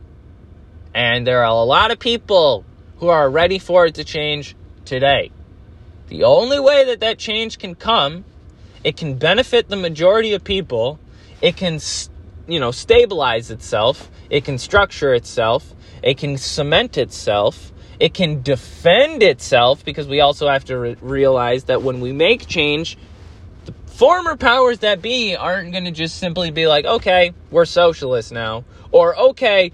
And 0.94 1.26
there 1.26 1.40
are 1.40 1.46
a 1.46 1.64
lot 1.64 1.92
of 1.92 2.00
people 2.00 2.66
who 2.98 3.08
are 3.08 3.30
ready 3.30 3.60
for 3.60 3.86
it 3.86 3.96
to 3.96 4.04
change 4.04 4.56
today. 4.86 5.32
The 6.10 6.26
only 6.26 6.60
way 6.60 6.86
that 6.86 7.00
that 7.00 7.18
change 7.18 7.58
can 7.58 7.76
come, 7.76 8.26
it 8.84 8.98
can 8.98 9.16
benefit 9.16 9.70
the 9.70 9.76
majority 9.76 10.34
of 10.34 10.44
people, 10.44 11.00
it 11.42 11.56
can, 11.56 11.80
you 12.48 12.60
know, 12.60 12.72
stabilize 12.72 13.52
itself, 13.52 14.10
it 14.30 14.44
can 14.44 14.58
structure 14.58 15.14
itself, 15.14 15.74
it 16.04 16.18
can 16.18 16.38
cement 16.38 16.98
itself, 16.98 17.72
it 18.00 18.14
can 18.14 18.42
defend 18.42 19.22
itself 19.22 19.86
because 19.86 20.08
we 20.08 20.22
also 20.22 20.50
have 20.50 20.66
to 20.66 20.78
re- 20.78 20.98
realize 21.02 21.66
that 21.66 21.84
when 21.84 22.02
we 22.02 22.12
make 22.12 22.48
change, 22.48 22.98
the 23.66 23.74
former 23.86 24.36
powers 24.36 24.80
that 24.80 25.02
be 25.02 25.36
aren't 25.36 25.72
going 25.72 25.86
to 25.86 25.92
just 25.92 26.18
simply 26.18 26.50
be 26.50 26.66
like, 26.68 26.86
okay, 26.86 27.34
we're 27.52 27.66
socialists 27.66 28.32
now. 28.32 28.64
Or, 28.92 29.16
okay, 29.30 29.72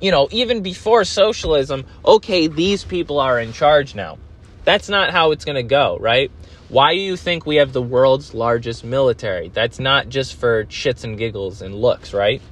you 0.00 0.10
know, 0.10 0.28
even 0.30 0.62
before 0.62 1.04
socialism, 1.04 1.84
okay, 2.04 2.46
these 2.46 2.84
people 2.84 3.20
are 3.20 3.38
in 3.38 3.52
charge 3.52 3.94
now. 3.94 4.18
That's 4.64 4.88
not 4.88 5.10
how 5.10 5.32
it's 5.32 5.44
going 5.44 5.56
to 5.56 5.62
go, 5.62 5.98
right? 5.98 6.30
Why 6.68 6.94
do 6.94 7.00
you 7.00 7.16
think 7.16 7.46
we 7.46 7.56
have 7.56 7.72
the 7.72 7.82
world's 7.82 8.34
largest 8.34 8.84
military? 8.84 9.48
That's 9.48 9.78
not 9.78 10.08
just 10.08 10.34
for 10.34 10.64
shits 10.64 11.04
and 11.04 11.16
giggles 11.16 11.62
and 11.62 11.74
looks, 11.74 12.12
right? 12.12 12.42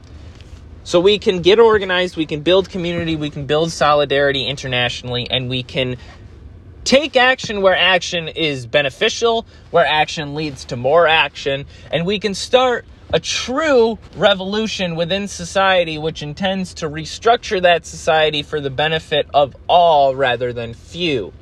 So 0.85 1.01
we 1.01 1.19
can 1.19 1.41
get 1.41 1.59
organized, 1.59 2.17
we 2.17 2.27
can 2.27 2.43
build 2.43 2.71
community, 2.71 3.17
we 3.17 3.31
can 3.31 3.47
build 3.47 3.73
solidarity 3.73 4.47
internationally, 4.47 5.27
and 5.29 5.49
we 5.49 5.63
can 5.63 5.97
take 6.85 7.17
action 7.17 7.63
where 7.63 7.77
action 7.77 8.29
is 8.29 8.67
beneficial, 8.67 9.47
where 9.71 9.87
action 9.87 10.35
leads 10.35 10.67
to 10.67 10.77
more 10.77 11.09
action, 11.09 11.67
and 11.91 12.07
we 12.07 12.19
can 12.21 12.35
start 12.35 12.85
a 13.13 13.19
true 13.19 13.99
revolution 14.17 14.95
within 14.95 15.27
society 15.27 15.99
which 15.99 16.23
intends 16.23 16.75
to 16.75 16.89
restructure 16.89 17.63
that 17.63 17.87
society 17.87 18.43
for 18.43 18.61
the 18.61 18.71
benefit 18.71 19.27
of 19.33 19.57
all 19.69 20.15
rather 20.15 20.53
than 20.53 20.75
few. 20.75 21.33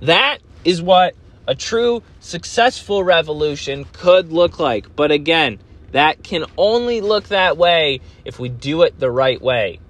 That 0.00 0.38
is 0.64 0.80
what 0.80 1.14
a 1.48 1.54
true 1.54 2.02
successful 2.20 3.02
revolution 3.02 3.86
could 3.92 4.30
look 4.30 4.60
like. 4.60 4.94
But 4.94 5.10
again, 5.10 5.58
that 5.92 6.22
can 6.22 6.44
only 6.58 7.00
look 7.00 7.28
that 7.28 7.56
way 7.56 8.00
if 8.26 8.38
we 8.38 8.50
do 8.50 8.82
it 8.82 9.00
the 9.00 9.10
right 9.10 9.40
way. 9.40 9.80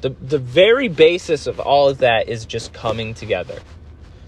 The, 0.00 0.10
the 0.20 0.40
very 0.40 0.88
basis 0.88 1.46
of 1.46 1.60
all 1.60 1.88
of 1.88 1.98
that 1.98 2.28
is 2.28 2.44
just 2.44 2.72
coming 2.72 3.14
together. 3.14 3.60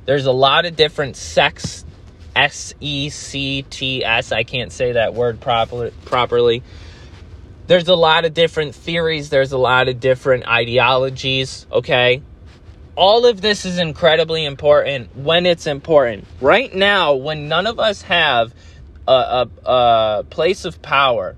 There's 0.04 0.26
a 0.26 0.32
lot 0.32 0.64
of 0.64 0.76
different 0.76 1.16
sects, 1.16 1.84
S 2.36 2.72
E 2.78 3.10
C 3.10 3.62
T 3.62 4.04
S, 4.04 4.30
I 4.30 4.44
can't 4.44 4.70
say 4.70 4.92
that 4.92 5.12
word 5.12 5.40
proper, 5.40 5.90
properly. 6.04 6.62
There's 7.66 7.88
a 7.88 7.96
lot 7.96 8.24
of 8.24 8.32
different 8.32 8.76
theories, 8.76 9.30
there's 9.30 9.50
a 9.50 9.58
lot 9.58 9.88
of 9.88 9.98
different 9.98 10.46
ideologies, 10.46 11.66
okay? 11.72 12.22
All 12.96 13.26
of 13.26 13.40
this 13.40 13.64
is 13.64 13.78
incredibly 13.78 14.44
important 14.44 15.16
when 15.16 15.46
it's 15.46 15.66
important. 15.66 16.26
Right 16.40 16.72
now, 16.72 17.14
when 17.14 17.48
none 17.48 17.66
of 17.66 17.80
us 17.80 18.02
have 18.02 18.54
a, 19.08 19.48
a, 19.64 19.70
a 19.70 20.24
place 20.30 20.64
of 20.64 20.80
power 20.80 21.36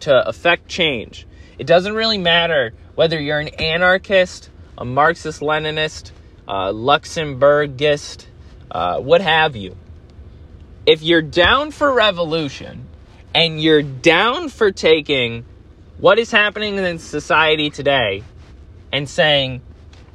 to 0.00 0.28
affect 0.28 0.68
change. 0.68 1.26
It 1.58 1.66
doesn't 1.66 1.94
really 1.94 2.18
matter 2.18 2.72
whether 2.94 3.20
you're 3.20 3.38
an 3.38 3.48
anarchist, 3.48 4.50
a 4.76 4.84
Marxist 4.84 5.40
Leninist, 5.40 6.10
a 6.48 6.72
Luxemburgist, 6.72 8.26
uh, 8.70 9.00
what 9.00 9.20
have 9.20 9.56
you. 9.56 9.76
If 10.86 11.02
you're 11.02 11.22
down 11.22 11.70
for 11.70 11.92
revolution 11.92 12.86
and 13.34 13.60
you're 13.60 13.82
down 13.82 14.48
for 14.48 14.70
taking 14.70 15.44
what 15.98 16.18
is 16.18 16.30
happening 16.30 16.76
in 16.76 16.98
society 16.98 17.70
today 17.70 18.22
and 18.92 19.08
saying 19.08 19.62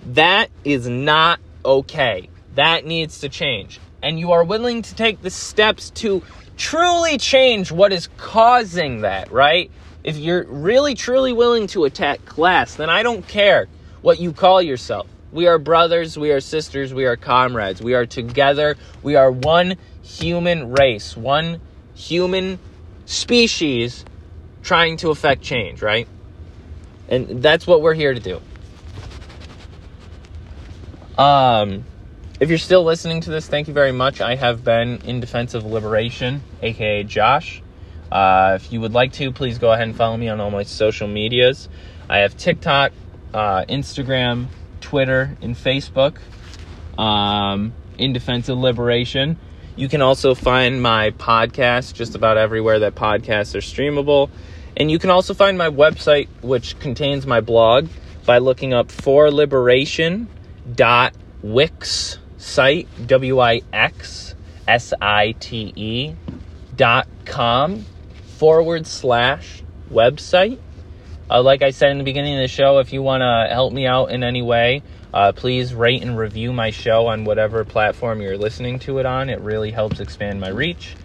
that 0.07 0.49
is 0.63 0.87
not 0.87 1.39
okay. 1.63 2.29
That 2.55 2.85
needs 2.85 3.19
to 3.21 3.29
change. 3.29 3.79
And 4.01 4.19
you 4.19 4.31
are 4.31 4.43
willing 4.43 4.81
to 4.81 4.95
take 4.95 5.21
the 5.21 5.29
steps 5.29 5.89
to 5.91 6.23
truly 6.57 7.17
change 7.17 7.71
what 7.71 7.93
is 7.93 8.07
causing 8.17 9.01
that, 9.01 9.31
right? 9.31 9.71
If 10.03 10.17
you're 10.17 10.45
really 10.45 10.95
truly 10.95 11.33
willing 11.33 11.67
to 11.67 11.85
attack 11.85 12.25
class, 12.25 12.75
then 12.75 12.89
I 12.89 13.03
don't 13.03 13.27
care 13.27 13.67
what 14.01 14.19
you 14.19 14.31
call 14.31 14.61
yourself. 14.61 15.07
We 15.31 15.47
are 15.47 15.59
brothers, 15.59 16.17
we 16.17 16.31
are 16.31 16.39
sisters, 16.39 16.93
we 16.93 17.05
are 17.05 17.15
comrades. 17.15 17.81
We 17.81 17.93
are 17.93 18.05
together. 18.05 18.77
We 19.03 19.15
are 19.15 19.31
one 19.31 19.75
human 20.01 20.71
race, 20.71 21.15
one 21.15 21.61
human 21.93 22.57
species 23.05 24.05
trying 24.63 24.97
to 24.97 25.11
affect 25.11 25.41
change, 25.41 25.81
right? 25.81 26.07
And 27.09 27.43
that's 27.43 27.67
what 27.67 27.81
we're 27.81 27.93
here 27.93 28.13
to 28.13 28.19
do. 28.19 28.41
Um, 31.19 31.83
if 32.39 32.49
you're 32.49 32.57
still 32.57 32.83
listening 32.83 33.21
to 33.21 33.29
this, 33.29 33.47
thank 33.47 33.67
you 33.67 33.73
very 33.73 33.91
much. 33.91 34.21
I 34.21 34.35
have 34.35 34.63
been 34.63 35.01
in 35.03 35.19
defense 35.19 35.53
of 35.53 35.65
liberation, 35.65 36.41
aka 36.61 37.03
Josh. 37.03 37.61
Uh, 38.11 38.53
if 38.55 38.71
you 38.71 38.81
would 38.81 38.93
like 38.93 39.13
to, 39.13 39.31
please 39.31 39.57
go 39.59 39.71
ahead 39.71 39.87
and 39.87 39.95
follow 39.95 40.17
me 40.17 40.29
on 40.29 40.39
all 40.39 40.49
my 40.49 40.63
social 40.63 41.07
medias. 41.07 41.69
I 42.09 42.19
have 42.19 42.37
TikTok, 42.37 42.93
uh, 43.33 43.65
Instagram, 43.65 44.47
Twitter, 44.81 45.37
and 45.41 45.55
Facebook. 45.55 46.17
Um, 46.97 47.73
in 47.99 48.13
defense 48.13 48.49
of 48.49 48.57
liberation. 48.57 49.37
You 49.75 49.87
can 49.87 50.01
also 50.01 50.33
find 50.33 50.81
my 50.81 51.11
podcast 51.11 51.93
just 51.93 52.15
about 52.15 52.37
everywhere 52.37 52.79
that 52.79 52.95
podcasts 52.95 53.53
are 53.55 53.59
streamable. 53.59 54.29
And 54.75 54.89
you 54.89 54.97
can 54.97 55.09
also 55.09 55.33
find 55.33 55.57
my 55.57 55.69
website, 55.69 56.27
which 56.41 56.79
contains 56.79 57.27
my 57.27 57.41
blog, 57.41 57.87
by 58.25 58.37
looking 58.37 58.73
up 58.73 58.91
for 58.91 59.29
liberation 59.31 60.27
dot 60.75 61.13
wix 61.41 62.17
site 62.37 62.87
w 63.07 63.39
i 63.39 63.61
x 63.71 64.35
s 64.67 64.93
i 65.01 65.33
t 65.39 65.73
e 65.75 66.13
dot 66.75 67.07
com 67.25 67.85
forward 68.37 68.87
slash 68.87 69.63
website. 69.91 70.59
Uh, 71.29 71.43
like 71.43 71.61
I 71.61 71.69
said 71.71 71.91
in 71.91 71.97
the 71.99 72.03
beginning 72.03 72.35
of 72.35 72.41
the 72.41 72.47
show, 72.47 72.79
if 72.79 72.91
you 72.91 73.01
want 73.03 73.21
to 73.21 73.53
help 73.53 73.71
me 73.71 73.85
out 73.85 74.11
in 74.11 74.23
any 74.23 74.41
way, 74.41 74.81
uh, 75.13 75.31
please 75.31 75.73
rate 75.73 76.01
and 76.01 76.17
review 76.17 76.53
my 76.53 76.71
show 76.71 77.07
on 77.07 77.23
whatever 77.23 77.63
platform 77.65 78.21
you're 78.21 78.37
listening 78.37 78.79
to 78.79 78.99
it 78.99 79.05
on. 79.05 79.29
It 79.29 79.39
really 79.41 79.71
helps 79.71 79.99
expand 79.99 80.39
my 80.39 80.49
reach. 80.49 80.95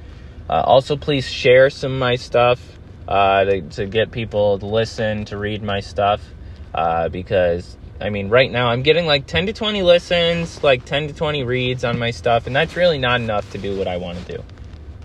Uh, 0.48 0.62
also, 0.64 0.96
please 0.96 1.28
share 1.28 1.70
some 1.70 1.92
of 1.92 1.98
my 1.98 2.16
stuff 2.16 2.60
uh, 3.08 3.44
to, 3.44 3.62
to, 3.62 3.86
get 3.86 4.12
people 4.12 4.58
to 4.58 4.66
listen, 4.66 5.24
to 5.26 5.36
read 5.36 5.62
my 5.62 5.80
stuff. 5.80 6.22
Uh, 6.74 7.08
because, 7.08 7.76
I 8.04 8.10
mean, 8.10 8.28
right 8.28 8.52
now 8.52 8.68
I'm 8.68 8.82
getting 8.82 9.06
like 9.06 9.26
10 9.26 9.46
to 9.46 9.54
20 9.54 9.82
listens, 9.82 10.62
like 10.62 10.84
10 10.84 11.08
to 11.08 11.14
20 11.14 11.42
reads 11.42 11.84
on 11.84 11.98
my 11.98 12.10
stuff, 12.10 12.46
and 12.46 12.54
that's 12.54 12.76
really 12.76 12.98
not 12.98 13.22
enough 13.22 13.50
to 13.52 13.58
do 13.58 13.78
what 13.78 13.88
I 13.88 13.96
want 13.96 14.18
to 14.26 14.36
do. 14.36 14.44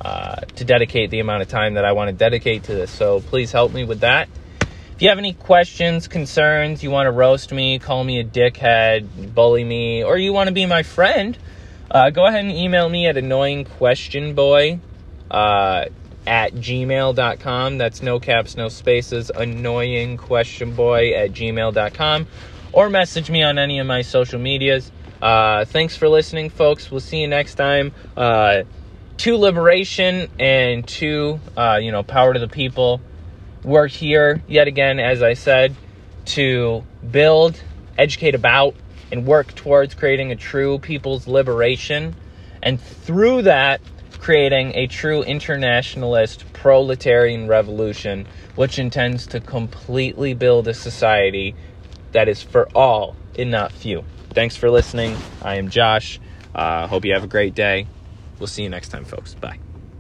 Uh, 0.02 0.36
to 0.56 0.66
dedicate 0.66 1.10
the 1.10 1.22
amount 1.22 1.42
of 1.42 1.48
time 1.48 1.76
that 1.76 1.86
I 1.86 1.94
want 1.94 2.10
to 2.10 2.14
dedicate 2.14 2.64
to 2.64 2.74
this. 2.74 2.92
So 2.92 3.22
please 3.22 3.54
help 3.54 3.74
me 3.74 3.86
with 3.86 4.02
that. 4.02 4.28
If 4.62 5.02
you 5.02 5.08
have 5.08 5.18
any 5.18 5.32
questions, 5.32 6.10
concerns, 6.10 6.84
you 6.84 6.92
want 6.92 7.08
to 7.08 7.12
roast 7.12 7.54
me, 7.54 7.80
call 7.80 8.04
me 8.04 8.20
a 8.20 8.24
dickhead, 8.26 9.34
bully 9.34 9.64
me, 9.64 10.04
or 10.04 10.18
you 10.18 10.34
want 10.34 10.48
to 10.48 10.54
be 10.54 10.66
my 10.66 10.84
friend, 10.84 11.38
uh, 11.90 12.10
go 12.10 12.26
ahead 12.26 12.44
and 12.44 12.52
email 12.52 12.90
me 12.90 13.08
at 13.08 13.16
annoyingquestionboy 13.16 14.80
uh, 15.32 15.86
at 16.28 16.54
gmail.com. 16.54 17.78
That's 17.78 18.02
no 18.02 18.20
caps, 18.20 18.58
no 18.58 18.68
spaces, 18.68 19.32
annoyingquestionboy 19.34 21.18
at 21.18 21.32
gmail.com. 21.32 22.28
Or 22.72 22.90
message 22.90 23.30
me 23.30 23.44
on 23.44 23.58
any 23.58 23.80
of 23.80 23.88
my 23.88 24.02
social 24.02 24.40
medias. 24.40 24.92
Uh, 25.22 25.66
thanks 25.66 25.96
for 25.96 26.08
listening, 26.08 26.50
folks. 26.50 26.92
We'll 26.92 27.00
see 27.00 27.22
you 27.22 27.28
next 27.28 27.56
time. 27.56 27.94
Uh, 28.16 28.64
to 29.20 29.36
liberation 29.36 30.30
and 30.40 30.88
to 30.88 31.42
uh, 31.58 31.78
you 31.82 31.92
know 31.92 32.04
power 32.04 32.34
to 32.34 32.40
the 32.40 32.48
people 32.48 33.02
we're 33.66 33.88
here 33.88 34.42
yet 34.48 34.70
again 34.70 34.98
as 34.98 35.22
i 35.22 35.34
said 35.34 35.76
to 36.24 36.86
build 37.12 37.62
educate 37.98 38.34
about 38.34 38.74
and 39.12 39.26
work 39.26 39.54
towards 39.56 39.94
creating 39.94 40.32
a 40.32 40.38
true 40.38 40.80
people's 40.80 41.28
liberation 41.28 42.16
and 42.64 42.80
through 42.80 43.42
that 43.42 43.82
creating 44.20 44.74
a 44.76 44.88
true 44.88 45.22
internationalist 45.24 46.46
proletarian 46.54 47.46
revolution 47.46 48.26
which 48.56 48.80
intends 48.80 49.28
to 49.28 49.42
completely 49.42 50.34
build 50.34 50.66
a 50.66 50.74
society 50.74 51.54
that 52.12 52.28
is 52.28 52.42
for 52.42 52.68
all 52.76 53.16
and 53.38 53.52
not 53.52 53.72
few 53.72 54.04
thanks 54.32 54.56
for 54.56 54.70
listening 54.70 55.16
i 55.42 55.56
am 55.56 55.70
josh 55.70 56.20
uh, 56.56 56.88
hope 56.88 57.06
you 57.06 57.14
have 57.14 57.24
a 57.24 57.28
great 57.28 57.54
day 57.54 57.88
We'll 58.40 58.48
see 58.48 58.64
you 58.64 58.70
next 58.70 58.90
time, 58.90 59.06
folks. 59.06 59.36
Bye. 59.36 59.60